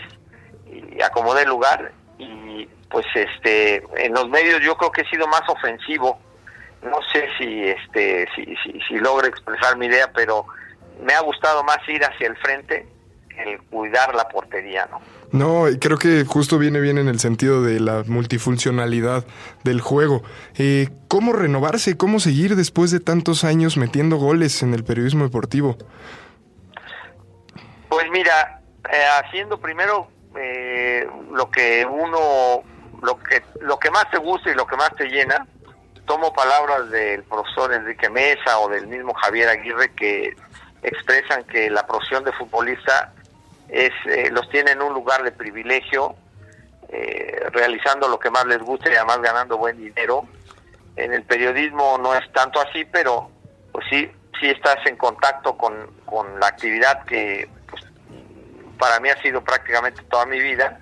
y 0.67 1.01
acomodar 1.01 1.43
el 1.43 1.49
lugar 1.49 1.91
y 2.17 2.65
pues 2.89 3.05
este 3.15 3.83
en 3.97 4.13
los 4.13 4.27
medios 4.29 4.61
yo 4.61 4.75
creo 4.77 4.91
que 4.91 5.01
he 5.01 5.09
sido 5.09 5.27
más 5.27 5.43
ofensivo. 5.47 6.19
No 6.81 6.97
sé 7.13 7.27
si 7.37 7.67
este 7.67 8.27
si, 8.35 8.43
si, 8.63 8.79
si 8.87 8.95
logro 8.95 9.27
expresar 9.27 9.77
mi 9.77 9.85
idea 9.85 10.11
pero 10.13 10.45
me 11.01 11.13
ha 11.13 11.21
gustado 11.21 11.63
más 11.63 11.77
ir 11.87 12.03
hacia 12.03 12.27
el 12.27 12.37
frente 12.37 12.87
el 13.47 13.61
cuidar 13.63 14.15
la 14.15 14.27
portería 14.27 14.87
no 14.91 15.01
No, 15.31 15.69
y 15.69 15.79
creo 15.79 15.97
que 15.97 16.25
justo 16.25 16.57
viene 16.57 16.79
bien 16.79 16.97
en 16.97 17.07
el 17.07 17.19
sentido 17.19 17.63
de 17.63 17.79
la 17.79 18.03
multifuncionalidad 18.05 19.25
del 19.63 19.81
juego. 19.81 20.23
Eh, 20.57 20.89
¿Cómo 21.07 21.33
renovarse? 21.33 21.97
¿Cómo 21.97 22.19
seguir 22.19 22.55
después 22.55 22.91
de 22.91 22.99
tantos 22.99 23.43
años 23.43 23.77
metiendo 23.77 24.17
goles 24.17 24.63
en 24.63 24.73
el 24.73 24.83
periodismo 24.83 25.23
deportivo? 25.23 25.77
Pues 27.89 28.05
mira, 28.11 28.61
eh, 28.91 29.03
haciendo 29.23 29.59
primero 29.59 30.07
eh, 30.35 31.07
lo 31.33 31.51
que 31.51 31.85
uno, 31.85 32.63
lo 33.01 33.19
que, 33.19 33.43
lo 33.61 33.77
que 33.77 33.91
más 33.91 34.09
te 34.09 34.17
gusta 34.17 34.51
y 34.51 34.55
lo 34.55 34.65
que 34.65 34.77
más 34.77 34.95
te 34.95 35.05
llena, 35.05 35.45
tomo 36.05 36.33
palabras 36.33 36.89
del 36.89 37.23
profesor 37.23 37.73
Enrique 37.73 38.09
Mesa 38.09 38.59
o 38.59 38.69
del 38.69 38.87
mismo 38.87 39.13
Javier 39.13 39.49
Aguirre 39.49 39.93
que 39.93 40.35
expresan 40.83 41.43
que 41.45 41.69
la 41.69 41.85
profesión 41.85 42.23
de 42.23 42.31
futbolista 42.33 43.13
es, 43.71 43.91
eh, 44.05 44.29
los 44.31 44.47
tiene 44.49 44.71
en 44.71 44.81
un 44.81 44.93
lugar 44.93 45.23
de 45.23 45.31
privilegio, 45.31 46.15
eh, 46.89 47.41
realizando 47.51 48.09
lo 48.09 48.19
que 48.19 48.29
más 48.29 48.45
les 48.45 48.59
gusta 48.59 48.91
y 48.91 48.95
además 48.95 49.21
ganando 49.21 49.57
buen 49.57 49.77
dinero. 49.77 50.27
En 50.97 51.13
el 51.13 51.23
periodismo 51.23 51.97
no 51.97 52.13
es 52.13 52.31
tanto 52.33 52.59
así, 52.59 52.83
pero 52.85 53.31
pues 53.71 53.85
sí, 53.89 54.11
sí 54.39 54.49
estás 54.49 54.85
en 54.85 54.97
contacto 54.97 55.57
con, 55.57 55.89
con 56.05 56.37
la 56.39 56.47
actividad 56.47 57.05
que 57.05 57.49
pues, 57.69 57.83
para 58.77 58.99
mí 58.99 59.07
ha 59.07 59.21
sido 59.21 59.41
prácticamente 59.41 60.01
toda 60.03 60.25
mi 60.25 60.41
vida 60.41 60.77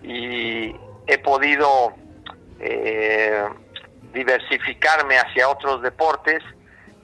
y 0.00 0.76
he 1.08 1.18
podido 1.18 1.92
eh, 2.60 3.48
diversificarme 4.12 5.18
hacia 5.18 5.48
otros 5.48 5.82
deportes, 5.82 6.40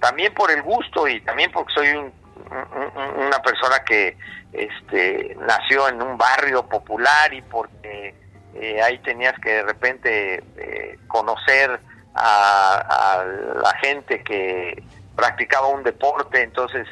también 0.00 0.33
por 0.33 0.53
el 0.53 0.62
gusto 0.62 1.09
y 1.09 1.21
también 1.23 1.50
porque 1.50 1.75
soy 1.75 1.88
una 1.88 3.38
persona 3.43 3.83
que 3.85 4.17
este, 4.54 5.37
nació 5.40 5.88
en 5.88 6.00
un 6.00 6.16
barrio 6.16 6.66
popular 6.68 7.34
y 7.34 7.42
porque 7.42 8.14
eh, 8.54 8.80
ahí 8.82 8.99
tenías 8.99 9.34
que 9.40 9.50
de 9.50 9.62
repente 9.64 10.44
eh, 10.56 10.99
conocer 11.08 11.80
a, 12.14 13.25
la 13.61 13.73
gente 13.78 14.23
que 14.23 14.82
practicaba 15.16 15.66
un 15.66 15.82
deporte, 15.82 16.42
entonces 16.42 16.87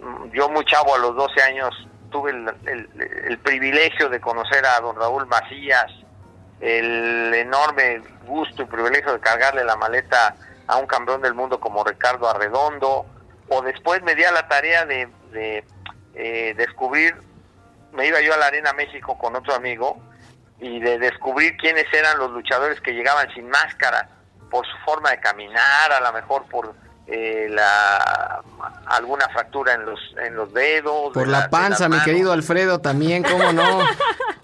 mm, 0.00 0.30
yo 0.32 0.48
muy 0.48 0.64
chavo 0.64 0.94
a 0.94 0.98
los 0.98 1.14
12 1.14 1.42
años 1.42 1.88
tuve 2.10 2.30
el, 2.30 3.38
privilegio 3.38 4.08
de 4.08 4.20
conocer 4.20 4.64
a 4.64 4.80
don 4.80 4.96
Raúl 4.96 5.26
Macías, 5.26 5.90
el 6.60 7.34
enorme 7.34 8.02
gusto 8.26 8.62
y 8.62 8.66
privilegio 8.66 9.12
de 9.14 9.20
cargarle 9.20 9.64
la 9.64 9.76
maleta 9.76 10.36
a 10.66 10.76
un 10.76 10.86
campeón 10.86 11.22
del 11.22 11.34
mundo 11.34 11.58
como 11.58 11.82
Ricardo 11.82 12.28
Arredondo, 12.28 13.06
o 13.48 13.62
después 13.62 14.02
me 14.02 14.14
di 14.14 14.24
a 14.24 14.32
la 14.32 14.46
tarea 14.48 14.86
de, 14.86 15.64
eh, 16.14 16.54
descubrir, 16.56 17.14
me 17.92 18.06
iba 18.06 18.20
yo 18.20 18.34
a 18.34 18.36
la 18.36 18.46
Arena 18.46 18.72
México 18.72 19.16
con 19.18 19.36
otro 19.36 19.54
amigo, 19.54 20.00
y 20.60 20.80
de 20.80 20.98
descubrir 20.98 21.56
quiénes 21.56 21.86
eran 21.92 22.18
los 22.18 22.30
luchadores 22.30 22.80
que 22.80 22.92
llegaban 22.92 23.32
sin 23.34 23.48
máscara, 23.48 24.08
por 24.50 24.66
su 24.66 24.76
forma 24.84 25.10
de 25.10 25.18
caminar, 25.18 25.92
a 25.92 26.00
lo 26.00 26.12
mejor 26.12 26.44
por 26.44 26.74
eh, 27.06 27.48
la 27.50 28.42
alguna 28.86 29.28
fractura 29.28 29.74
en 29.74 29.86
los 29.86 29.98
en 30.18 30.36
los 30.36 30.52
dedos 30.54 31.12
por 31.12 31.26
la, 31.26 31.50
panza 31.50 31.88
mi 31.88 32.00
querido 32.02 32.32
Alfredo 32.32 32.80
también 32.80 33.24
cómo 33.24 33.52
no 33.52 33.80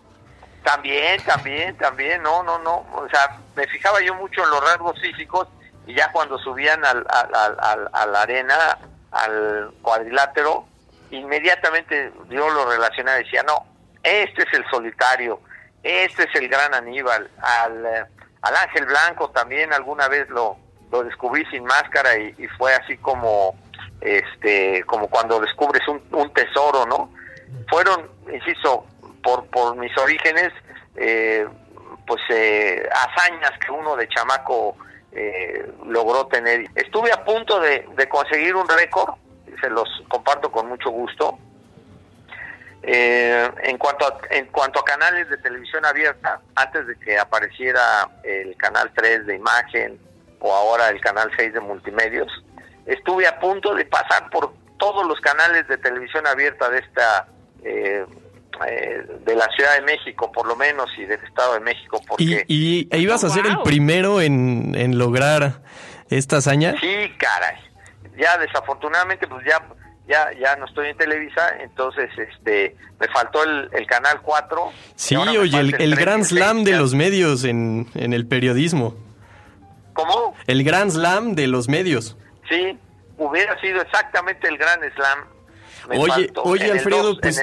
también 0.65 1.23
también 1.25 1.77
también 1.77 2.21
no 2.21 2.43
no 2.43 2.59
no 2.59 2.85
o 2.93 3.09
sea 3.11 3.39
me 3.55 3.65
fijaba 3.69 4.01
yo 4.01 4.13
mucho 4.17 4.43
en 4.43 4.51
los 4.51 4.61
rasgos 4.61 5.01
físicos 5.01 5.47
y 5.87 5.95
ya 5.95 6.11
cuando 6.11 6.37
subían 6.39 6.85
al, 6.85 7.07
al, 7.09 7.89
a 7.93 8.07
la 8.07 8.23
arena 8.23 8.79
al 9.13 9.71
cuadrilátero 9.81 10.67
inmediatamente 11.11 12.13
yo 12.29 12.49
lo 12.51 12.71
relacionaba 12.71 13.19
decía 13.19 13.43
no 13.43 13.67
este 14.03 14.43
es 14.43 14.53
el 14.53 14.65
solitario 14.71 15.41
este 15.83 16.25
es 16.25 16.35
el 16.35 16.49
gran 16.49 16.75
Aníbal 16.75 17.31
al 17.39 17.87
al 18.43 18.57
Ángel 18.57 18.87
Blanco 18.87 19.31
también 19.31 19.73
alguna 19.73 20.09
vez 20.09 20.29
lo 20.29 20.57
lo 20.91 21.05
descubrí 21.05 21.45
sin 21.47 21.65
máscara 21.65 22.17
y, 22.17 22.33
fue 22.57 22.75
así 22.75 22.97
como 22.99 23.57
este 24.01 24.83
como 24.85 25.09
cuando 25.09 25.41
descubres 25.41 25.87
un, 25.89 26.03
un 26.13 26.33
tesoro 26.33 26.87
no 26.87 27.13
fueron 27.69 28.09
insisto 28.33 28.87
por 29.23 29.47
por 29.47 29.77
mis 29.77 29.97
orígenes 29.99 30.53
eh, 30.97 31.47
pues 32.07 32.23
eh, 32.31 32.89
hazañas 32.91 33.53
que 33.65 33.71
uno 33.71 33.95
de 33.95 34.09
chamaco 34.09 34.77
eh, 35.13 35.71
logró 35.87 36.27
tener. 36.27 36.67
Estuve 36.75 37.13
a 37.13 37.25
punto 37.25 37.61
de, 37.61 37.87
de 37.97 38.09
conseguir 38.09 38.57
un 38.57 38.69
récord 38.69 39.15
se 39.61 39.71
los 39.71 39.89
comparto 40.09 40.51
con 40.51 40.69
mucho 40.69 40.91
gusto 40.91 41.39
en 42.83 43.77
cuanto 43.77 44.07
a, 44.07 44.19
en 44.31 44.47
cuanto 44.47 44.81
a 44.81 44.85
canales 44.85 45.29
de 45.29 45.37
televisión 45.39 45.85
abierta 45.85 46.41
antes 46.55 46.87
de 46.87 46.99
que 46.99 47.19
apareciera 47.19 48.09
el 48.23 48.57
canal 48.57 48.91
3 48.95 49.27
de 49.27 49.37
imagen 49.37 49.99
o 50.41 50.53
ahora 50.53 50.89
el 50.89 51.01
canal 51.01 51.31
6 51.37 51.55
de 51.55 51.61
multimedios, 51.61 52.29
estuve 52.87 53.27
a 53.27 53.39
punto 53.41 53.75
de 53.75 53.85
pasar 53.85 54.31
por 54.31 54.55
todos 54.79 55.07
los 55.07 55.21
canales 55.21 55.67
de 55.69 55.77
televisión 55.79 56.27
abierta 56.27 56.71
de 56.71 56.79
esta 56.79 57.27
eh, 57.65 58.07
eh, 58.67 59.07
de 59.25 59.37
la 59.37 59.49
Ciudad 59.57 59.75
de 59.75 59.83
México, 59.83 60.31
por 60.31 60.47
lo 60.47 60.55
menos, 60.55 60.89
y 60.97 61.05
del 61.05 61.23
Estado 61.25 61.55
de 61.55 61.61
México. 61.61 62.01
Porque, 62.07 62.45
¿Y, 62.47 62.89
e 62.91 62.99
ibas 62.99 63.25
a 63.25 63.31
ser 63.31 63.47
el 63.47 63.59
primero 63.63 64.21
en, 64.21 64.75
en 64.77 64.99
lograr 64.99 65.63
esta 66.09 66.37
hazaña? 66.37 66.75
Sí, 66.81 67.13
caray. 67.19 67.68
Ya 68.19 68.37
desafortunadamente, 68.39 69.27
pues 69.27 69.45
ya 69.47 69.63
ya 70.09 70.31
ya 70.39 70.57
no 70.57 70.67
estoy 70.67 70.89
en 70.89 70.97
Televisa, 70.97 71.57
entonces 71.61 72.11
este 72.17 72.77
me 72.99 73.07
faltó 73.09 73.45
el, 73.45 73.69
el 73.73 73.87
canal 73.87 74.21
4. 74.23 74.73
Sí, 74.97 75.17
oye, 75.17 75.59
el, 75.59 75.81
el 75.81 75.97
Grand 75.97 76.25
Slam 76.25 76.65
de 76.65 76.73
los 76.73 76.95
medios 76.95 77.45
en, 77.45 77.87
en 77.95 78.13
el 78.13 78.27
periodismo. 78.27 78.95
¿Cómo? 79.93 80.35
El 80.47 80.65
Grand 80.65 80.91
Slam 80.91 81.35
de 81.35 81.47
los 81.47 81.69
medios. 81.69 82.17
Sí, 82.49 82.79
hubiera 83.19 83.61
sido 83.61 83.83
exactamente 83.83 84.49
el 84.49 84.57
Grand 84.57 84.83
Slam. 84.95 85.19
oye, 85.91 86.33
oye 86.37 86.73
Alfredo, 86.73 87.19
pues... 87.21 87.41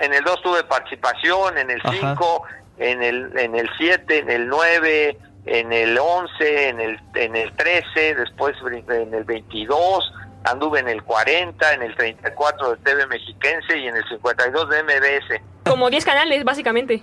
En 0.00 0.14
el 0.14 0.22
2 0.22 0.42
tuve 0.42 0.62
participación, 0.62 1.58
en 1.58 1.70
el 1.70 1.82
5, 1.82 2.42
en 2.78 3.02
el 3.02 3.36
en 3.36 3.56
el 3.56 3.68
7, 3.78 4.18
en 4.18 4.30
el 4.30 4.46
9, 4.46 5.18
en 5.48 5.72
el 5.72 5.98
11, 5.98 6.68
en 6.68 6.80
el 6.80 7.00
en 7.14 7.36
el 7.36 7.54
13, 7.56 8.14
después 8.14 8.56
en 8.88 9.14
el 9.14 9.24
22, 9.24 10.12
anduve 10.44 10.80
en 10.80 10.88
el 10.88 11.02
40, 11.02 11.74
en 11.74 11.82
el 11.82 11.94
34 11.96 12.70
de 12.70 12.76
TV 12.78 13.06
Mexiquense 13.06 13.78
y 13.78 13.88
en 13.88 13.96
el 13.96 14.04
52 14.08 14.68
de 14.68 14.82
MBS. 14.82 15.42
Como 15.64 15.90
10 15.90 16.04
canales, 16.04 16.44
básicamente. 16.44 17.02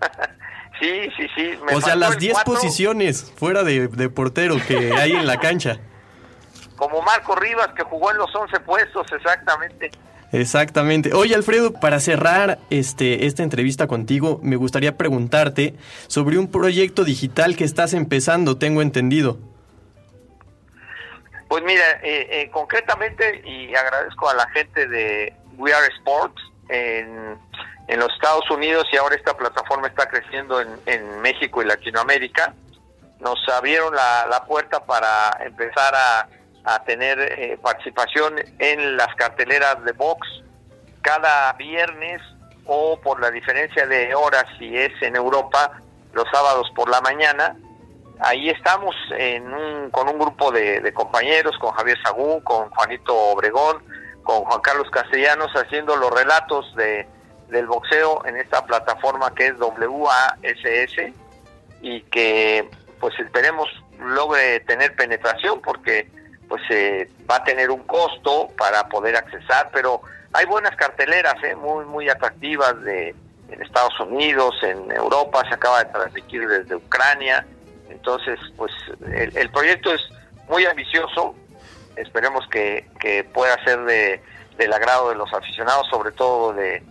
Sí, 0.80 1.08
sí, 1.16 1.28
sí. 1.36 1.58
o 1.72 1.80
sea, 1.80 1.94
las 1.94 2.18
10 2.18 2.42
posiciones 2.42 3.32
fuera 3.36 3.62
de, 3.62 3.88
portero 4.08 4.56
que 4.66 4.92
hay 4.92 5.12
en 5.12 5.28
la 5.28 5.38
cancha. 5.38 5.78
Como 6.76 7.00
Marco 7.02 7.36
Rivas, 7.36 7.68
que 7.76 7.84
jugó 7.84 8.10
en 8.10 8.16
los 8.16 8.34
11 8.34 8.58
puestos, 8.60 9.06
exactamente. 9.12 9.92
Exactamente. 10.32 11.12
Oye, 11.12 11.34
Alfredo, 11.34 11.74
para 11.74 12.00
cerrar 12.00 12.58
este, 12.70 13.26
esta 13.26 13.42
entrevista 13.42 13.86
contigo, 13.86 14.40
me 14.42 14.56
gustaría 14.56 14.96
preguntarte 14.96 15.74
sobre 16.06 16.38
un 16.38 16.50
proyecto 16.50 17.04
digital 17.04 17.54
que 17.54 17.64
estás 17.64 17.92
empezando, 17.92 18.56
tengo 18.56 18.82
entendido. 18.82 19.38
Pues 21.48 21.62
mira, 21.64 21.84
eh, 22.02 22.28
eh, 22.30 22.50
concretamente, 22.50 23.42
y 23.44 23.74
agradezco 23.74 24.30
a 24.30 24.34
la 24.34 24.48
gente 24.50 24.88
de 24.88 25.34
We 25.58 25.72
Are 25.74 25.86
Sports, 25.98 26.40
en 26.70 27.36
en 27.88 28.00
los 28.00 28.12
Estados 28.14 28.50
Unidos 28.50 28.86
y 28.92 28.96
ahora 28.96 29.16
esta 29.16 29.36
plataforma 29.36 29.88
está 29.88 30.08
creciendo 30.08 30.60
en, 30.60 31.20
México 31.20 31.62
y 31.62 31.66
Latinoamérica. 31.66 32.54
Nos 33.20 33.38
abrieron 33.48 33.94
la, 33.94 34.44
puerta 34.46 34.84
para 34.84 35.36
empezar 35.44 35.94
a, 35.94 36.28
tener 36.84 37.18
eh, 37.20 37.58
participación 37.60 38.36
en 38.58 38.96
las 38.96 39.14
carteleras 39.16 39.84
de 39.84 39.92
box 39.92 40.26
cada 41.00 41.52
viernes 41.54 42.20
o 42.66 42.98
por 43.00 43.20
la 43.20 43.30
diferencia 43.30 43.86
de 43.86 44.14
horas 44.14 44.44
si 44.58 44.76
es 44.76 44.92
en 45.02 45.16
Europa 45.16 45.80
los 46.12 46.24
sábados 46.30 46.70
por 46.74 46.88
la 46.88 47.00
mañana. 47.00 47.56
Ahí 48.20 48.50
estamos 48.50 48.94
en 49.18 49.52
un, 49.52 49.90
con 49.90 50.08
un 50.08 50.18
grupo 50.18 50.52
de, 50.52 50.80
de 50.80 50.92
compañeros, 50.92 51.58
con 51.58 51.72
Javier 51.72 51.98
Sagún, 52.02 52.40
con 52.42 52.70
Juanito 52.70 53.16
Obregón, 53.16 53.82
con 54.22 54.44
Juan 54.44 54.60
Carlos 54.60 54.88
Castellanos, 54.90 55.50
haciendo 55.56 55.96
los 55.96 56.10
relatos 56.10 56.72
de, 56.76 57.06
del 57.52 57.66
boxeo 57.66 58.24
en 58.26 58.36
esta 58.36 58.64
plataforma 58.64 59.32
que 59.34 59.48
es 59.48 59.54
WASS 59.60 61.12
y 61.82 62.00
que 62.02 62.68
pues 62.98 63.14
esperemos 63.18 63.68
logre 63.98 64.60
tener 64.60 64.96
penetración 64.96 65.60
porque 65.60 66.08
pues 66.52 66.60
eh, 66.68 67.08
va 67.30 67.36
a 67.36 67.44
tener 67.44 67.70
un 67.70 67.82
costo 67.84 68.50
para 68.58 68.86
poder 68.86 69.16
accesar, 69.16 69.70
pero 69.72 70.02
hay 70.34 70.44
buenas 70.44 70.76
carteleras, 70.76 71.42
eh, 71.42 71.54
muy 71.54 71.86
muy 71.86 72.10
atractivas 72.10 72.78
de 72.82 73.14
en 73.48 73.62
Estados 73.62 73.98
Unidos, 74.00 74.54
en 74.62 74.92
Europa, 74.92 75.42
se 75.48 75.54
acaba 75.54 75.82
de 75.82 75.90
transmitir 75.90 76.46
desde 76.46 76.76
Ucrania, 76.76 77.46
entonces 77.88 78.38
pues 78.58 78.70
el, 79.00 79.34
el 79.34 79.50
proyecto 79.50 79.94
es 79.94 80.02
muy 80.46 80.66
ambicioso, 80.66 81.34
esperemos 81.96 82.46
que, 82.48 82.86
que 83.00 83.24
pueda 83.24 83.56
ser 83.64 83.80
de, 83.84 84.20
del 84.58 84.74
agrado 84.74 85.08
de 85.08 85.14
los 85.14 85.32
aficionados, 85.32 85.86
sobre 85.88 86.12
todo 86.12 86.52
de, 86.52 86.82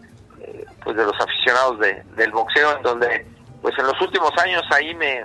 pues 0.83 0.97
de 0.97 1.05
los 1.05 1.21
aficionados 1.21 1.77
de, 1.77 2.01
del 2.15 2.31
boxeo, 2.31 2.77
en 2.77 2.81
donde 2.81 3.27
pues 3.61 3.77
en 3.77 3.85
los 3.85 4.01
últimos 4.01 4.31
años 4.39 4.63
ahí 4.71 4.95
me, 4.95 5.23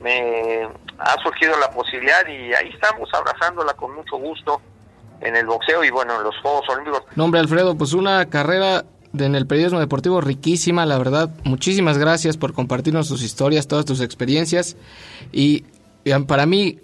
me 0.00 0.68
ha 0.98 1.22
surgido 1.22 1.58
la 1.58 1.70
posibilidad 1.70 2.26
y 2.26 2.52
ahí 2.54 2.70
estamos 2.72 3.08
abrazándola 3.12 3.74
con 3.74 3.94
mucho 3.94 4.16
gusto 4.16 4.60
en 5.20 5.36
el 5.36 5.46
boxeo 5.46 5.84
y 5.84 5.90
bueno, 5.90 6.16
en 6.16 6.24
los 6.24 6.36
Juegos 6.42 6.68
Olímpicos. 6.68 7.02
Nombre 7.14 7.40
Alfredo, 7.40 7.76
pues 7.76 7.92
una 7.92 8.26
carrera 8.26 8.84
en 9.18 9.34
el 9.34 9.46
periodismo 9.46 9.80
deportivo 9.80 10.20
riquísima, 10.20 10.86
la 10.86 10.98
verdad. 10.98 11.30
Muchísimas 11.44 11.98
gracias 11.98 12.36
por 12.36 12.52
compartirnos 12.52 13.08
tus 13.08 13.22
historias, 13.22 13.68
todas 13.68 13.84
tus 13.84 14.00
experiencias. 14.00 14.76
Y, 15.32 15.64
y 16.04 16.12
para 16.26 16.46
mí, 16.46 16.78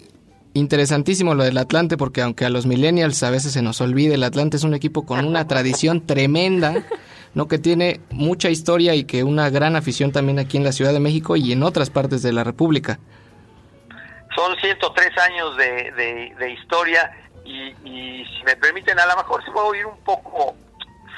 interesantísimo 0.53 1.35
lo 1.35 1.43
del 1.43 1.57
Atlante, 1.57 1.97
porque 1.97 2.21
aunque 2.21 2.45
a 2.45 2.49
los 2.49 2.65
millennials 2.65 3.21
a 3.23 3.29
veces 3.29 3.53
se 3.53 3.61
nos 3.61 3.81
olvide, 3.81 4.15
el 4.15 4.23
Atlante 4.23 4.57
es 4.57 4.63
un 4.63 4.73
equipo 4.73 5.05
con 5.05 5.25
una 5.25 5.47
tradición 5.47 6.05
tremenda. 6.05 6.83
¿no? 7.33 7.47
que 7.47 7.57
tiene 7.57 7.99
mucha 8.11 8.51
historia 8.51 8.93
y 8.93 9.05
que 9.05 9.23
una 9.23 9.49
gran 9.49 9.75
afición 9.75 10.11
también 10.11 10.37
aquí 10.37 10.57
en 10.57 10.63
la 10.63 10.71
Ciudad 10.71 10.93
de 10.93 10.99
México 10.99 11.35
y 11.35 11.51
en 11.51 11.63
otras 11.63 11.89
partes 11.89 12.21
de 12.21 12.31
la 12.31 12.43
República. 12.43 12.99
Son 14.35 14.55
103 14.59 15.17
años 15.17 15.57
de, 15.57 16.33
de, 16.37 16.49
historia 16.49 17.11
y, 17.45 17.73
si 18.25 18.43
me 18.45 18.55
permiten, 18.55 18.99
a 18.99 19.05
lo 19.05 19.17
mejor 19.17 19.43
se 19.43 19.51
puedo 19.51 19.75
ir 19.75 19.85
un 19.85 19.97
poco 20.03 20.55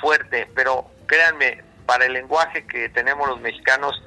fuerte, 0.01 0.49
pero 0.55 0.85
créanme, 1.05 1.63
para 1.85 2.05
el 2.05 2.13
lenguaje 2.13 2.65
que 2.65 2.89
tenemos 2.89 3.27
los 3.29 3.39
mexicanos, 3.39 4.01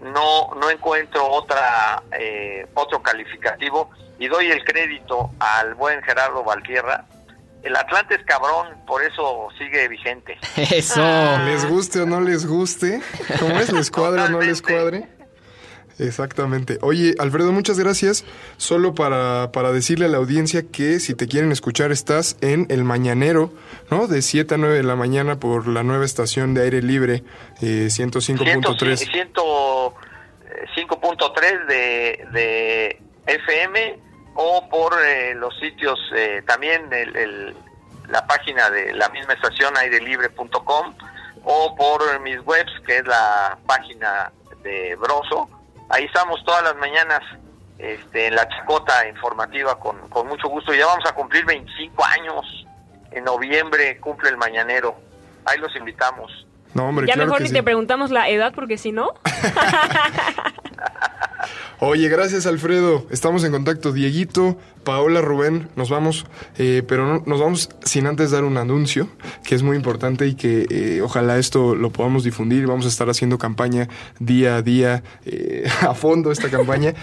no, 0.00 0.54
no 0.54 0.70
encuentro 0.70 1.26
otra 1.28 2.02
eh, 2.12 2.66
otro 2.74 3.02
calificativo 3.02 3.90
y 4.18 4.28
doy 4.28 4.50
el 4.50 4.64
crédito 4.64 5.30
al 5.38 5.74
buen 5.74 6.02
Gerardo 6.02 6.42
Valtierra. 6.42 7.04
El 7.62 7.74
Atlante 7.76 8.14
es 8.14 8.24
cabrón, 8.24 8.68
por 8.86 9.02
eso 9.02 9.48
sigue 9.58 9.88
vigente. 9.88 10.38
Eso. 10.56 11.02
Les 11.44 11.68
guste 11.68 12.00
o 12.00 12.06
no 12.06 12.20
les 12.20 12.46
guste, 12.46 13.02
¿cómo 13.38 13.58
es? 13.58 13.72
¿Les 13.72 13.90
cuadre 13.90 14.22
o 14.22 14.28
no 14.28 14.40
les 14.40 14.62
cuadre? 14.62 15.17
Exactamente. 15.98 16.78
Oye, 16.82 17.14
Alfredo, 17.18 17.50
muchas 17.52 17.78
gracias. 17.78 18.24
Solo 18.56 18.94
para, 18.94 19.50
para 19.52 19.72
decirle 19.72 20.04
a 20.04 20.08
la 20.08 20.18
audiencia 20.18 20.62
que 20.70 21.00
si 21.00 21.14
te 21.14 21.26
quieren 21.26 21.50
escuchar, 21.52 21.90
estás 21.92 22.36
en 22.40 22.66
El 22.70 22.84
Mañanero, 22.84 23.52
¿no? 23.90 24.06
De 24.06 24.22
7 24.22 24.54
a 24.54 24.58
9 24.58 24.76
de 24.76 24.82
la 24.84 24.94
mañana 24.96 25.40
por 25.40 25.66
la 25.66 25.82
nueva 25.82 26.04
estación 26.04 26.54
de 26.54 26.62
aire 26.62 26.82
libre, 26.82 27.24
eh, 27.60 27.88
105.3. 27.90 29.08
105.3 30.76 31.66
de, 31.66 32.26
de 32.32 33.02
FM 33.26 33.98
o 34.34 34.68
por 34.68 34.94
eh, 35.04 35.34
los 35.34 35.58
sitios, 35.58 35.98
eh, 36.14 36.42
también 36.46 36.82
el- 36.92 37.54
la 38.08 38.26
página 38.26 38.70
de 38.70 38.94
la 38.94 39.08
misma 39.10 39.34
estación 39.34 39.76
airelibre.com 39.76 40.94
o 41.44 41.76
por 41.76 42.20
mis 42.20 42.38
webs, 42.46 42.72
que 42.86 42.98
es 42.98 43.06
la 43.06 43.58
página 43.66 44.32
de 44.62 44.96
Broso. 44.96 45.48
Ahí 45.88 46.04
estamos 46.04 46.42
todas 46.44 46.62
las 46.62 46.76
mañanas 46.76 47.20
este, 47.78 48.26
en 48.26 48.34
la 48.34 48.48
chacota 48.48 49.08
informativa 49.08 49.78
con, 49.78 49.96
con 50.08 50.26
mucho 50.26 50.48
gusto. 50.48 50.74
Ya 50.74 50.86
vamos 50.86 51.04
a 51.08 51.14
cumplir 51.14 51.44
25 51.44 52.04
años. 52.04 52.66
En 53.10 53.24
noviembre 53.24 53.98
cumple 53.98 54.30
el 54.30 54.36
mañanero. 54.36 54.96
Ahí 55.44 55.58
los 55.58 55.74
invitamos. 55.76 56.46
No, 56.74 56.88
hombre, 56.88 57.06
ya 57.06 57.14
claro 57.14 57.28
mejor 57.28 57.38
que 57.38 57.44
ni 57.44 57.48
sí. 57.48 57.54
te 57.54 57.62
preguntamos 57.62 58.10
la 58.10 58.28
edad 58.28 58.52
porque 58.54 58.76
si 58.76 58.92
no. 58.92 59.14
Oye, 61.80 62.08
gracias 62.08 62.46
Alfredo. 62.46 63.06
Estamos 63.10 63.44
en 63.44 63.52
contacto. 63.52 63.92
Dieguito, 63.92 64.58
Paola, 64.88 65.20
Rubén, 65.20 65.68
nos 65.76 65.90
vamos, 65.90 66.24
eh, 66.56 66.82
pero 66.88 67.06
no, 67.06 67.22
nos 67.26 67.40
vamos 67.40 67.68
sin 67.84 68.06
antes 68.06 68.30
dar 68.30 68.44
un 68.44 68.56
anuncio 68.56 69.06
que 69.44 69.54
es 69.54 69.62
muy 69.62 69.76
importante 69.76 70.26
y 70.26 70.34
que 70.34 70.66
eh, 70.70 71.02
ojalá 71.02 71.36
esto 71.36 71.74
lo 71.74 71.90
podamos 71.90 72.24
difundir. 72.24 72.66
Vamos 72.66 72.86
a 72.86 72.88
estar 72.88 73.10
haciendo 73.10 73.36
campaña 73.36 73.86
día 74.18 74.56
a 74.56 74.62
día, 74.62 75.02
eh, 75.26 75.68
a 75.82 75.92
fondo 75.92 76.32
esta 76.32 76.48
campaña. 76.48 76.94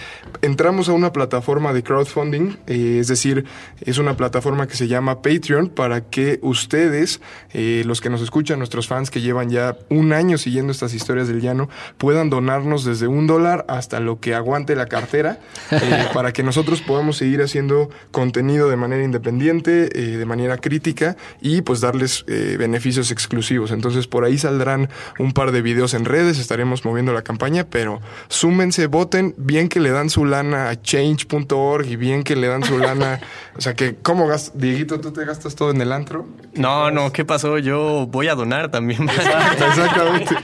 Entramos 0.42 0.90
a 0.90 0.94
una 0.94 1.12
plataforma 1.12 1.74
de 1.74 1.84
crowdfunding, 1.84 2.58
eh, 2.66 2.98
es 3.00 3.08
decir, 3.08 3.46
es 3.82 4.00
una 4.00 4.18
plataforma 4.18 4.66
que 4.66 4.76
se 4.76 4.88
llama 4.88 5.22
Patreon 5.22 5.70
para 5.70 6.10
que 6.10 6.40
ustedes, 6.42 7.22
los 7.54 8.02
que 8.02 8.10
nos 8.10 8.24
escuchan, 8.24 8.58
nuestros 8.58 8.88
fans 8.88 9.12
que 9.12 9.22
llevan 9.22 9.52
ya 9.52 9.78
un 9.90 10.12
año 10.12 10.40
siguiendo 10.40 10.72
estas 10.72 10.96
historias 10.96 11.28
del 11.28 11.40
llano, 11.40 11.70
puedan 12.00 12.32
donarnos 12.32 12.84
desde 12.84 13.06
un 13.06 13.28
dólar 13.28 13.64
hasta 13.68 14.00
lo 14.00 14.20
que 14.20 14.34
aguante 14.34 14.76
la 14.76 14.88
cartera 14.88 15.40
para 16.16 16.34
que 16.34 16.42
nosotros 16.42 16.82
podamos 16.82 17.18
seguir 17.18 17.42
haciendo 17.42 17.75
contenido 18.12 18.70
de 18.70 18.76
manera 18.76 19.04
independiente, 19.04 19.90
eh, 19.94 20.18
de 20.18 20.26
manera 20.26 20.58
crítica 20.58 21.16
y 21.42 21.62
pues 21.62 21.82
darles 21.82 22.26
eh, 22.28 22.56
beneficios 22.58 23.12
exclusivos. 23.12 23.72
Entonces 23.72 24.08
por 24.08 24.24
ahí 24.24 24.38
saldrán 24.38 24.90
un 25.20 25.34
par 25.34 25.52
de 25.52 25.62
videos 25.62 25.94
en 25.94 26.06
redes, 26.06 26.40
estaremos 26.40 26.86
moviendo 26.86 27.14
la 27.14 27.22
campaña, 27.22 27.66
pero 27.70 28.02
súmense, 28.28 28.88
voten, 28.88 29.34
bien 29.38 29.70
que 29.70 29.80
le 29.80 29.92
dan 29.92 30.10
su 30.10 30.26
lana 30.26 30.70
a 30.70 30.82
change.org 30.82 31.86
y 31.88 31.96
bien 31.96 32.24
que 32.24 32.36
le 32.36 32.48
dan 32.48 32.64
su 32.64 32.78
lana, 32.78 33.20
o 33.58 33.62
sea 33.62 33.74
que, 33.74 33.96
¿cómo 34.02 34.28
gastas? 34.28 34.58
Dieguito, 34.60 35.00
tú 35.00 35.12
te 35.12 35.26
gastas 35.26 35.56
todo 35.56 35.72
en 35.72 35.82
el 35.82 35.92
antro. 35.92 36.26
No, 36.54 36.92
no, 36.92 37.12
¿qué 37.12 37.26
pasó? 37.26 37.58
Yo 37.60 38.08
voy 38.10 38.28
a 38.28 38.36
donar 38.36 38.72
también. 38.72 39.10
Exactamente. 39.10 40.36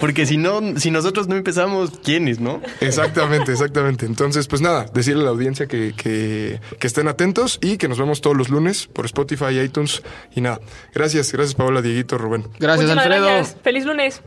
Porque 0.00 0.26
si 0.26 0.36
no, 0.36 0.78
si 0.78 0.90
nosotros 0.90 1.28
no 1.28 1.36
empezamos, 1.36 1.98
¿quiénes, 2.02 2.40
no? 2.40 2.60
Exactamente, 2.80 3.52
exactamente. 3.52 4.06
Entonces, 4.06 4.46
pues 4.46 4.62
nada, 4.62 4.86
decirle 4.92 5.22
a 5.22 5.24
la 5.24 5.30
audiencia 5.30 5.66
que, 5.66 5.94
que, 5.96 6.35
que 6.78 6.86
estén 6.86 7.08
atentos 7.08 7.58
y 7.60 7.76
que 7.76 7.88
nos 7.88 7.98
vemos 7.98 8.20
todos 8.20 8.36
los 8.36 8.48
lunes 8.48 8.86
por 8.86 9.06
Spotify, 9.06 9.60
iTunes 9.60 10.02
y 10.34 10.40
nada. 10.40 10.60
Gracias, 10.94 11.32
gracias 11.32 11.54
Paola, 11.54 11.82
Dieguito, 11.82 12.18
Rubén. 12.18 12.48
Gracias, 12.58 12.90
Alfredo. 12.90 13.26
gracias. 13.26 13.56
Feliz 13.62 13.84
lunes. 13.84 14.22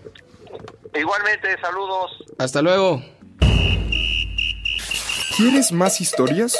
Igualmente, 0.93 1.55
saludos. 1.61 2.11
Hasta 2.37 2.61
luego. 2.61 3.01
¿Quieres 5.37 5.71
más 5.71 6.01
historias? 6.01 6.57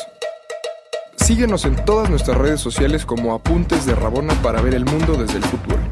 Síguenos 1.18 1.66
en 1.66 1.84
todas 1.86 2.10
nuestras 2.10 2.38
redes 2.38 2.62
sociales 2.62 3.06
como 3.06 3.34
Apuntes 3.34 3.86
de 3.86 3.94
Rabona 3.94 4.34
para 4.42 4.62
ver 4.62 4.74
el 4.74 4.86
mundo 4.86 5.16
desde 5.16 5.38
el 5.38 5.44
futuro. 5.44 5.89